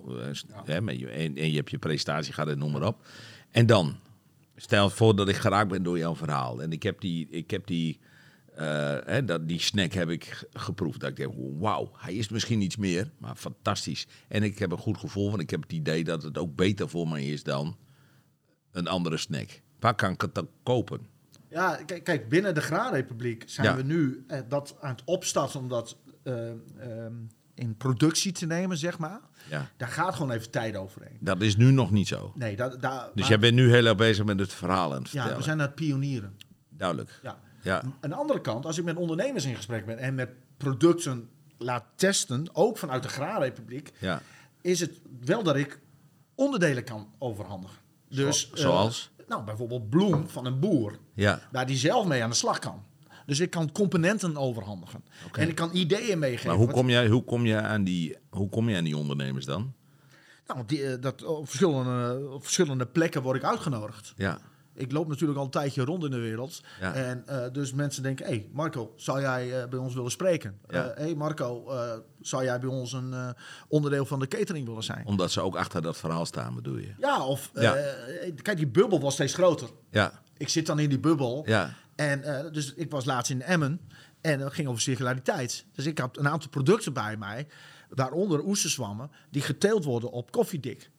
[0.65, 3.07] hè, met je, en, en je hebt je presentatie gehad en noem maar op.
[3.51, 3.97] En dan,
[4.55, 6.61] Stel voor dat ik geraakt ben door jouw verhaal.
[6.61, 7.99] En ik heb die, ik heb die,
[8.59, 10.99] eh, hè, dat, die snack heb ik geproefd.
[10.99, 14.07] Dat ik denk, wauw, hij is misschien iets meer, maar fantastisch.
[14.27, 16.89] En ik heb een goed gevoel, want ik heb het idee dat het ook beter
[16.89, 17.77] voor mij is dan
[18.71, 19.61] een andere snack.
[19.79, 20.99] Waar kan ik het dan kopen?
[21.49, 23.75] Ja, kijk, binnen de Graanrepubliek zijn Ja.
[23.75, 27.13] we nu eh, dat aan het opstarten om dat eh, ehm,
[27.53, 29.19] in productie te nemen, zeg maar.
[29.49, 29.69] Ja.
[29.77, 31.17] Daar gaat gewoon even tijd overheen.
[31.19, 32.31] Dat is nu nog niet zo.
[32.35, 35.09] Nee, da, da, Dus maar- jij bent nu heel erg bezig met het verhaal het
[35.09, 36.35] Ja, we zijn aan het pionieren.
[36.69, 37.19] Duidelijk.
[37.23, 37.39] Ja.
[37.61, 41.29] Ja, Aan de andere kant, als ik met ondernemers in gesprek ben en met producten
[41.57, 44.21] laat testen, ook vanuit de Graanrepubliek, ja.
[44.61, 44.91] is het
[45.25, 45.79] wel dat ik
[46.35, 47.77] onderdelen kan overhandigen.
[48.09, 49.11] Dus, eh, zoals?
[49.27, 51.39] nou, bijvoorbeeld bloem van een boer, ja.
[51.51, 52.83] waar die zelf mee aan de slag kan.
[53.25, 55.03] Dus ik kan componenten overhandigen.
[55.33, 56.47] En ik kan ideeën meegeven.
[56.47, 59.45] Maar hoe kom, jij, hoe, kom je aan die, hoe kom je aan die ondernemers
[59.45, 59.73] dan?
[60.47, 64.13] Nou, die, eh, dat, op, verschillende, op verschillende plekken word ik uitgenodigd.
[64.15, 64.39] Ja,
[64.79, 66.61] Ik loop natuurlijk al een tijdje rond in de wereld.
[66.79, 66.93] Ja.
[66.93, 70.59] En eh, dus mensen denken, hé hey Marco, zou jij eh, bij ons willen spreken?
[70.67, 70.91] Hé Ja.
[70.95, 73.29] hey Marco, eh, zou jij bij ons een eh,
[73.67, 75.05] onderdeel van de catering willen zijn?
[75.05, 76.93] omdat ze ook achter dat verhaal staan, bedoel je?
[76.99, 77.73] Ja, of eh, Ja.
[78.41, 79.69] kijk, die bubbel was steeds groter.
[79.91, 81.43] Ja, Ik zit dan in die bubbel.
[81.45, 83.81] ja, En eh, dus ik was laatst in Emmen
[84.21, 85.65] en dat ging over circulariteit.
[85.75, 87.47] Dus ik had een aantal producten bij mij,
[87.89, 90.89] waaronder oesterzwammen, die geteeld worden op koffiedik.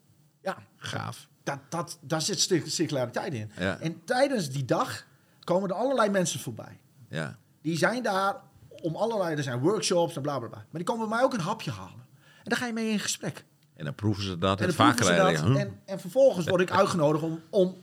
[0.42, 1.28] Ja, gaaf.
[1.50, 3.50] Dat, dat, daar zit cir- circulariteit in.
[3.58, 3.78] Ja.
[3.78, 5.04] En tijdens die dag
[5.44, 6.78] komen er allerlei mensen voorbij.
[7.08, 8.36] Ja, Die zijn daar
[8.82, 10.58] om allerlei, er zijn workshops en bla bla bla.
[10.58, 12.06] Maar die komen bij mij ook een hapje halen.
[12.18, 13.44] En daar ga je mee in gesprek.
[13.74, 15.56] en dan proeven ze dat En en, dan vaak krijgen.
[15.56, 17.76] En, en vervolgens word ik uitgenodigd om, om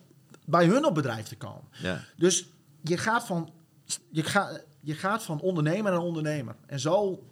[0.45, 1.63] bij hun op bedrijf te komen.
[1.71, 2.49] Ja, Dus
[2.81, 3.53] je gaat van,
[4.09, 6.55] je gaat, je gaat van ondernemer naar ondernemer.
[6.65, 7.23] En zo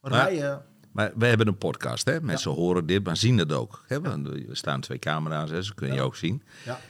[0.00, 0.58] rij je...
[0.92, 2.20] maar we hebben een podcast, hè?
[2.20, 3.84] Mensen horen dit, maar zien het ook.
[3.86, 4.00] Hè?
[4.00, 5.62] Want Er staan twee camera's, hè?
[5.62, 6.42] ze kunnen je ook zien.
[6.64, 6.80] Ja.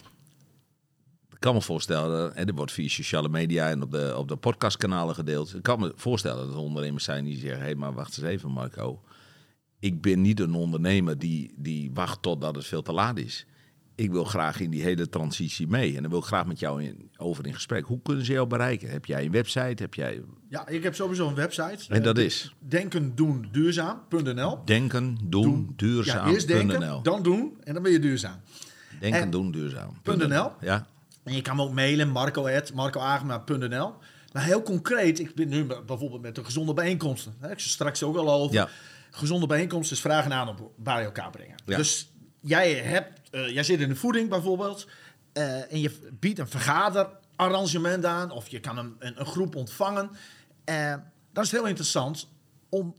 [1.31, 4.37] Ik kan me voorstellen, en dit wordt via sociale media en op de, op de
[4.37, 5.55] podcastkanalen gedeeld.
[5.55, 8.27] Ik kan me voorstellen dat er ondernemers zijn die zeggen: hé, hey, maar wacht eens
[8.27, 9.03] even, Marco.
[9.79, 13.47] Ik ben niet een ondernemer die, die wacht totdat het veel te laat is.
[13.95, 15.97] Ik wil graag in die hele transitie mee.
[15.97, 17.85] En dan wil ik graag met jou in, over in gesprek.
[17.85, 18.91] Hoe kunnen ze jou bereiken?
[18.91, 19.83] Heb jij een website?
[19.83, 20.23] Heb jij...
[20.49, 21.85] ja, ik heb sowieso een website.
[21.95, 27.93] En dat Eh, is denkendoenduurzaam.nl denken, doen, Ja, eerst denken, dan doen en dan ben
[27.93, 28.41] je duurzaam.
[29.01, 30.01] Denken, en- doen, duurzaam.
[30.61, 30.87] Ja,
[31.25, 33.93] En je kan me ook mailen, marco marcoagema.nl.
[34.33, 37.35] Maar heel concreet, ik ben nu bijvoorbeeld met de gezonde bijeenkomsten.
[37.41, 38.55] Hè, ik straks ook al over.
[38.55, 38.69] Ja.
[39.11, 41.55] Gezonde bijeenkomsten is vragen en aanbod bij elkaar brengen.
[41.67, 41.77] Ja.
[41.77, 44.87] Dus jij, hebt, eh, jij zit in de voeding bijvoorbeeld.
[45.33, 48.31] eh, en je biedt een vergaderarrangement aan.
[48.31, 50.11] Of je kan een, een, een groep ontvangen.
[50.65, 50.95] Eh,
[51.33, 52.29] dan is heel interessant
[52.69, 52.95] om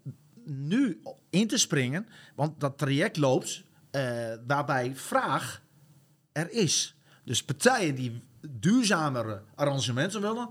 [0.45, 2.07] nu in te springen.
[2.35, 3.63] Want dat traject loopt
[4.47, 5.61] waarbij vraag
[6.31, 6.95] er is.
[7.23, 10.49] Dus partijen die duurzamere arrangementen willen,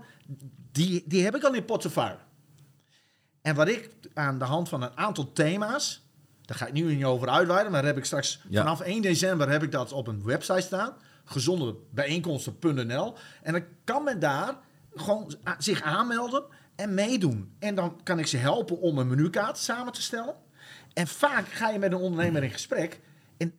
[0.71, 2.19] die, die heb ik al in portefeuille.
[3.41, 6.01] En wat ik aan de hand van een aantal thema's,
[6.45, 8.61] daar ga ik nu niet over uitweiden, maar heb ik straks Ja.
[8.61, 10.93] vanaf 1 december heb ik dat op een website staan,
[11.91, 13.15] gezondebijeenkomsten.nl.
[13.43, 14.55] En dan kan men daar
[14.95, 16.43] gewoon zich aanmelden
[16.75, 17.51] en meedoen.
[17.59, 20.35] En dan kan ik ze helpen om een menukaart samen te stellen.
[20.93, 22.99] En vaak ga je met een ondernemer in gesprek
[23.37, 23.53] en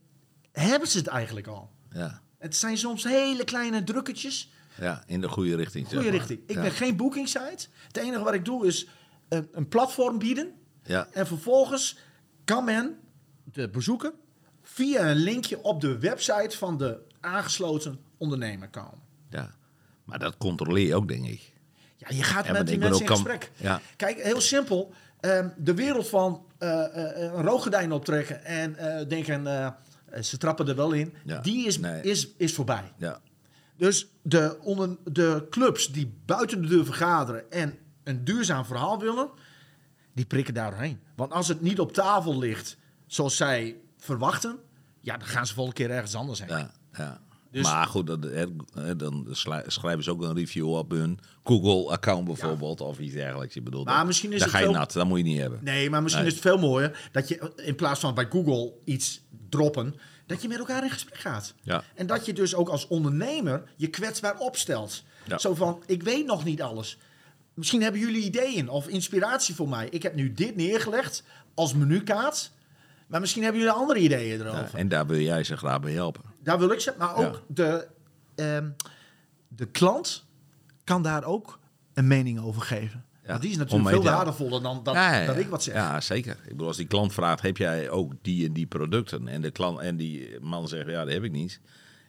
[0.53, 1.71] hebben ze het eigenlijk al.
[1.93, 4.53] ja, Het zijn soms hele kleine drukketjes.
[4.81, 5.85] ja, in de goede richting.
[5.89, 6.19] zeg Goede maar.
[6.19, 6.41] richting.
[6.49, 6.63] Ik ja.
[6.63, 7.67] ben geen bookingsite.
[7.87, 8.89] Het enige wat ik doe is
[9.29, 10.53] een, een platform bieden.
[10.85, 11.99] Ja, En vervolgens
[12.55, 12.99] kan men
[13.45, 14.13] de bezoeker
[14.63, 18.99] via een linkje op de website van de aangesloten ondernemer komen.
[19.29, 19.51] ja.
[20.05, 21.53] Maar dat controleer je ook, denk ik.
[21.97, 23.41] Ja, je gaat Ja, met die mensen in ook gesprek.
[23.41, 23.81] kan- ja.
[23.97, 24.93] Kijk, heel simpel.
[25.21, 29.75] Ehm, de wereld van eh, eh, een rooggordijn optrekken en eh, denken,
[30.21, 31.39] ze trappen er wel in, Ja.
[31.41, 32.03] die is, Nee.
[32.03, 32.93] is, is voorbij.
[32.97, 33.21] Ja,
[33.77, 39.31] Dus de, onder, de clubs die buiten de deur vergaderen en een duurzaam verhaal willen,
[40.15, 41.01] die prikken daar doorheen.
[41.17, 44.59] Want als het niet op tafel ligt zoals zij verwachten,
[45.01, 46.49] ja, dan gaan ze volgende keer ergens anders heen.
[46.49, 47.21] ja, ja.
[47.51, 48.25] Dus- maar goed, dat,
[48.75, 52.81] hè, dan schri- schrijven ze ook een review op hun Google-account bijvoorbeeld.
[52.81, 53.57] Of iets dergelijks.
[53.57, 54.93] Ik bedoel, Maar dat- misschien is daar het ga je veel- nat.
[54.93, 55.59] Dat moet je niet hebben.
[55.63, 56.33] Nee, maar misschien Nee.
[56.35, 59.95] is het veel mooier dat je in plaats van bij Google iets droppen,
[60.27, 61.55] dat je met elkaar in gesprek gaat.
[61.63, 61.83] Ja.
[61.95, 65.03] En dat je dus ook als ondernemer je kwetsbaar opstelt.
[65.27, 65.39] Ja.
[65.39, 66.99] Zo van, ik weet nog niet alles.
[67.55, 69.89] Misschien hebben jullie ideeën of inspiratie voor mij.
[69.91, 71.25] Ik heb nu dit neergelegd
[71.55, 72.51] als menukaart.
[73.07, 74.69] Maar misschien hebben jullie andere ideeën erover.
[74.73, 76.23] Ja, en daar wil jij ze graag bij helpen.
[76.43, 76.95] Daar wil ik ze.
[76.99, 77.41] Maar ook Ja.
[77.47, 77.87] de,
[78.35, 78.69] ehm,
[79.49, 80.25] de klant
[80.85, 81.59] kan daar ook
[81.95, 83.05] een mening over geven.
[83.27, 85.75] Want die is natuurlijk veel waardevoller dan dat, Ja, dat ik wat zeg.
[85.75, 86.37] Ja, zeker.
[86.43, 89.29] Ik bedoel, als die klant vraagt, heb jij ook die en die producten?
[89.29, 91.61] En, de klant, en die man zegt, ja, dat heb ik niet.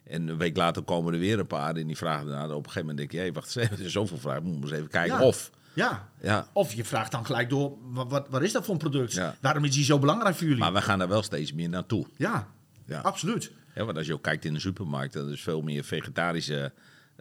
[0.04, 2.44] En een week later komen er weer een paar en die vragen daarna.
[2.44, 4.64] Op een gegeven moment denk je, hey, wacht eens even, er is zoveel vragen, moet
[4.64, 5.24] eens even kijken Ja.
[5.26, 5.52] of.
[5.74, 6.10] Ja.
[6.22, 9.14] Ja, Of je vraagt dan gelijk door, wat, wat, is dat voor een product?
[9.14, 9.36] Ja.
[9.42, 10.60] Waarom is die zo belangrijk voor jullie?
[10.62, 12.06] maar we gaan daar wel steeds meer naartoe.
[12.18, 12.48] ja,
[12.86, 13.00] Ja.
[13.00, 13.52] absoluut.
[13.76, 16.72] Ja, want als je ook kijkt in de supermarkt, dan is veel meer vegetarische,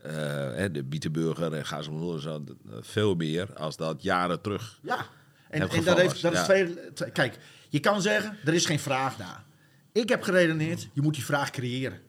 [0.03, 0.13] eh,
[0.55, 2.45] hè, de bietenburger en ga zo maar door, zo,
[2.81, 4.79] veel meer als dat jaren terug.
[4.83, 4.97] Ja.
[4.97, 6.75] En, en dat, heeft, dat is twee-
[7.13, 9.45] Kijk, je kan zeggen, er is geen vraag naar.
[9.93, 12.01] Ik heb geredeneerd, je moet die vraag creëren.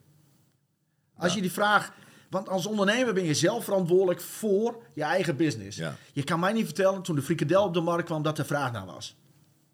[1.16, 1.34] Als Ja.
[1.36, 1.92] je die vraag...
[2.30, 5.76] Want als ondernemer ben je zelf verantwoordelijk voor je eigen business.
[5.78, 5.96] Ja.
[6.12, 8.72] Je kan mij niet vertellen, toen de frikandel op de markt kwam, dat er vraag
[8.72, 9.16] naar was.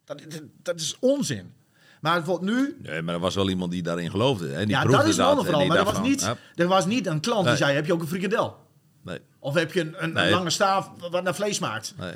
[0.05, 1.53] Dat, dat, dat is onzin.
[2.01, 2.77] Maar het wordt nu...
[2.83, 4.49] Nee, maar er was wel iemand die daarin geloofde.
[4.49, 4.59] Hè?
[4.59, 5.67] Die ja, dat is een ander verhaal.
[5.67, 8.09] Maar er was, niet, er was niet een klant die zei, heb je ook een
[8.09, 8.57] frikandel?
[9.03, 10.31] nee, Of heb je een, een, Nee.
[10.31, 11.95] lange staaf wat naar vlees maakt?
[11.99, 12.15] nee.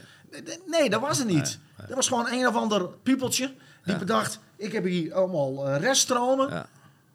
[0.67, 1.59] Nee, dat was het niet.
[1.87, 3.47] Dat was gewoon een of ander piepeltje
[3.85, 3.99] die Ja.
[3.99, 6.67] bedacht: ik heb hier allemaal eh, reststromen.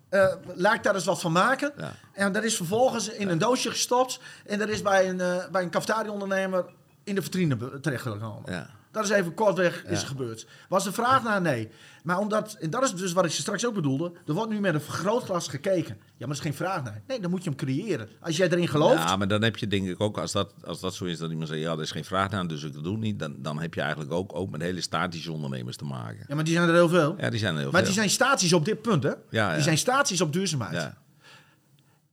[0.10, 1.74] Eh, laat ik daar eens wat van maken.
[1.78, 1.94] Ja.
[2.14, 4.20] En dat is vervolgens in een doosje gestopt.
[4.46, 6.66] En dat is bij een, eh bij een cafetaria-ondernemer
[7.04, 8.52] in de vitrine terechtgekomen.
[8.52, 8.70] ja.
[8.92, 10.48] Dat is even kortweg is gebeurd.
[10.70, 11.70] Was de vraag naar nee.
[12.04, 14.60] Maar omdat, en dat is dus wat ik je straks ook bedoelde, er wordt nu
[14.60, 15.98] met een vergrootglas gekeken.
[15.98, 17.02] Ja, maar er is geen vraag naar.
[17.08, 18.10] Nee, dan moet je hem creëren.
[18.20, 20.80] Als jij erin gelooft, Ja, maar dan heb je denk ik ook, als dat, als
[20.80, 22.92] dat zo is dat iemand zegt, ja, er is geen vraag naar, dus ik doe
[22.92, 26.26] het niet, dan, dan heb je eigenlijk ook, ook met hele statische ondernemers te maken.
[26.28, 27.16] ja, maar die zijn er heel veel.
[27.18, 27.90] Ja, die zijn er heel maar veel.
[27.90, 29.14] die zijn statisch op dit punt, hè?
[29.30, 29.54] ja.
[29.54, 30.74] Die zijn statisch op duurzaamheid.
[30.74, 30.98] Ja.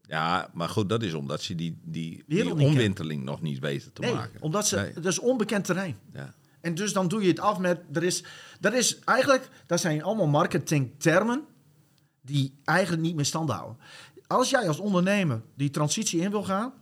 [0.02, 3.92] ja, maar goed, dat is omdat ze die, die, die niet omwenteling nog niet weten
[3.92, 4.42] te Nee, maken.
[4.42, 4.92] omdat ze, Nee.
[4.92, 5.96] dat is onbekend terrein.
[6.12, 6.34] Ja.
[6.66, 8.24] En dus dan doe je het af met, er is,
[8.60, 11.44] er is eigenlijk, dat zijn allemaal marketingtermen
[12.22, 13.78] die eigenlijk niet meer stand houden.
[14.26, 16.72] Als jij als ondernemer die transitie in wil gaan,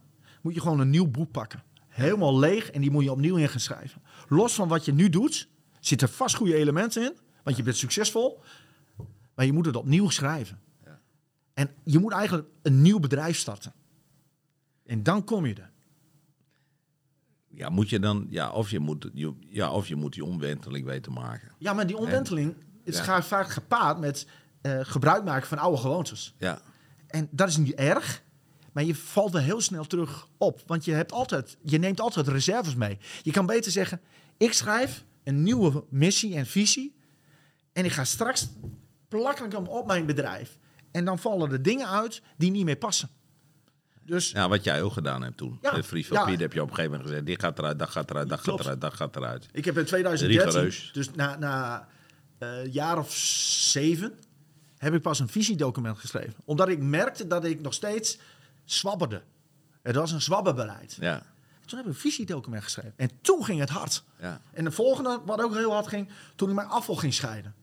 [0.43, 1.63] moet je gewoon een nieuw boek pakken.
[1.89, 4.03] Helemaal leeg en die moet je opnieuw in gaan schrijven.
[4.29, 5.49] Los van wat je nu doet,
[5.81, 8.43] zitten vast goede elementen in, want je bent succesvol,
[9.35, 10.61] maar je moet het opnieuw schrijven.
[11.55, 13.73] En je moet eigenlijk een nieuw bedrijf starten.
[14.87, 15.73] En dan kom je er.
[17.57, 20.85] Ja, moet je dan, ja, of je moet, je, ja, of je moet die omwenteling
[20.87, 21.53] weten maken.
[21.59, 23.03] Ja, maar die omwenteling is Ja.
[23.03, 24.27] gaat vaak gepaard met
[24.61, 26.35] eh, gebruik maken van oude gewoontes.
[26.39, 26.61] Ja,
[27.07, 28.23] En dat is niet erg,
[28.73, 30.63] maar je valt er heel snel terug op.
[30.67, 32.99] Want je, hebt altijd, je neemt altijd reserves mee.
[33.23, 34.01] Je kan beter zeggen,
[34.37, 36.97] ik schrijf een nieuwe missie en visie.
[37.73, 38.49] En ik ga straks
[39.09, 40.59] plakken hem op mijn bedrijf.
[40.91, 43.09] En dan vallen er dingen uit die niet meer passen.
[44.07, 45.59] Dus ja, wat jij ook gedaan hebt toen.
[45.63, 46.27] Ja, Met Free ja.
[46.29, 48.61] Heb je op een gegeven moment gezegd, dit gaat eruit, dat gaat eruit, dat gaat
[48.61, 49.49] eruit, dat gaat eruit.
[49.53, 50.91] ik heb in 2013, Rigoureus.
[50.93, 51.89] dus na, na
[52.39, 54.19] eh, jaar of zeven,
[54.77, 56.35] heb ik pas een visiedocument geschreven.
[56.45, 58.19] Omdat ik merkte dat ik nog steeds
[58.65, 59.23] zwabberde.
[59.83, 60.97] Het was een zwabberbeleid.
[61.01, 61.23] Ja,
[61.67, 62.93] Toen heb ik een visiedocument geschreven.
[62.97, 64.05] En toen ging het hard.
[64.21, 67.55] ja, En de volgende, wat ook heel hard ging, toen ik mijn afval ging scheiden.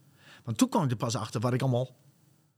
[0.43, 1.95] Want toen kwam ik er pas achter wat ik allemaal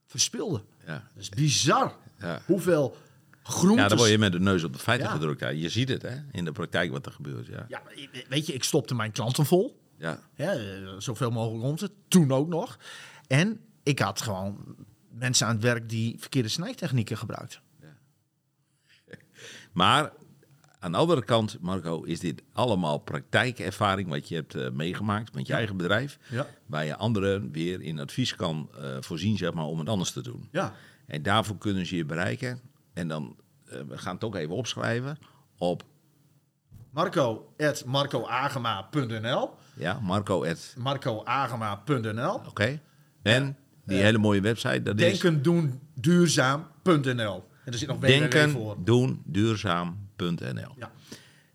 [0.07, 0.63] verspilde.
[0.85, 0.93] ja.
[1.13, 1.95] Dat is bizar.
[2.19, 2.41] Ja.
[2.45, 2.97] Hoeveel
[3.43, 3.81] groentes...
[3.83, 5.13] Ja, dan word je met de neus op de feiten Ja.
[5.13, 5.39] gedrukt.
[5.39, 7.47] Ja, je ziet het hè, in de praktijk wat er gebeurt.
[7.47, 7.81] Ja, Ja,
[8.29, 9.79] weet je, ik stopte mijn klanten vol.
[9.97, 10.19] ja.
[10.35, 10.61] Ja, eh,
[10.97, 11.89] zoveel mogelijk groenten.
[12.07, 12.77] Toen ook nog.
[13.27, 14.75] En ik had gewoon
[15.09, 17.59] mensen aan het werk die verkeerde snijtechnieken gebruikten.
[19.73, 20.11] Maar
[20.79, 25.47] aan de andere kant, Marco, is dit allemaal praktijkervaring wat je hebt eh, meegemaakt met
[25.47, 26.17] je eigen bedrijf.
[26.29, 26.47] Ja.
[26.65, 30.21] Waar je anderen weer in advies kan eh, voorzien, zeg maar, om het anders te
[30.21, 30.47] doen.
[30.51, 30.73] Ja.
[31.05, 32.59] En daarvoor kunnen ze je bereiken.
[32.93, 33.35] En dan,
[33.65, 35.17] eh, we gaan het ook even opschrijven
[35.57, 35.83] op
[36.91, 40.45] Marco at marcoagema.nl ja, Marco.
[40.45, 42.79] at- marcoagema.nl Oké.
[43.21, 47.43] En die hele mooie website, dat is Denken doen duurzaam.nl.
[47.65, 48.19] En er zit nog www voor.
[48.29, 50.73] denken, doen, duurzaam.nl.
[50.77, 50.91] Ja.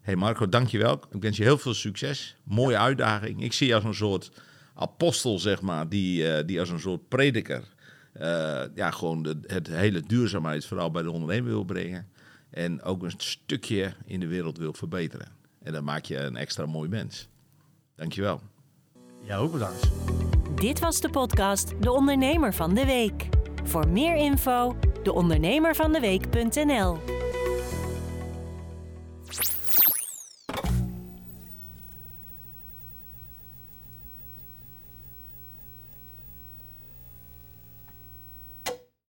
[0.00, 1.00] Hey Marco, dankjewel.
[1.10, 2.36] Ik wens je heel veel succes.
[2.44, 3.42] Mooie uitdaging.
[3.42, 4.30] Ik zie je als een soort
[4.74, 7.62] apostel, zeg maar, die, eh, die als een soort prediker
[8.20, 12.08] uh, ja, gewoon het hele duurzaamheid vooral bij de ondernemer wil brengen.
[12.50, 15.28] En ook een stukje in de wereld wil verbeteren.
[15.62, 17.28] En dan maak je een extra mooi mens.
[17.94, 18.40] Dankjewel.
[19.22, 19.90] Ja, ook bedankt.
[20.54, 23.28] Dit was de podcast De Ondernemer van de Week.
[23.64, 26.98] Voor meer info, deondernemervandeweek.nl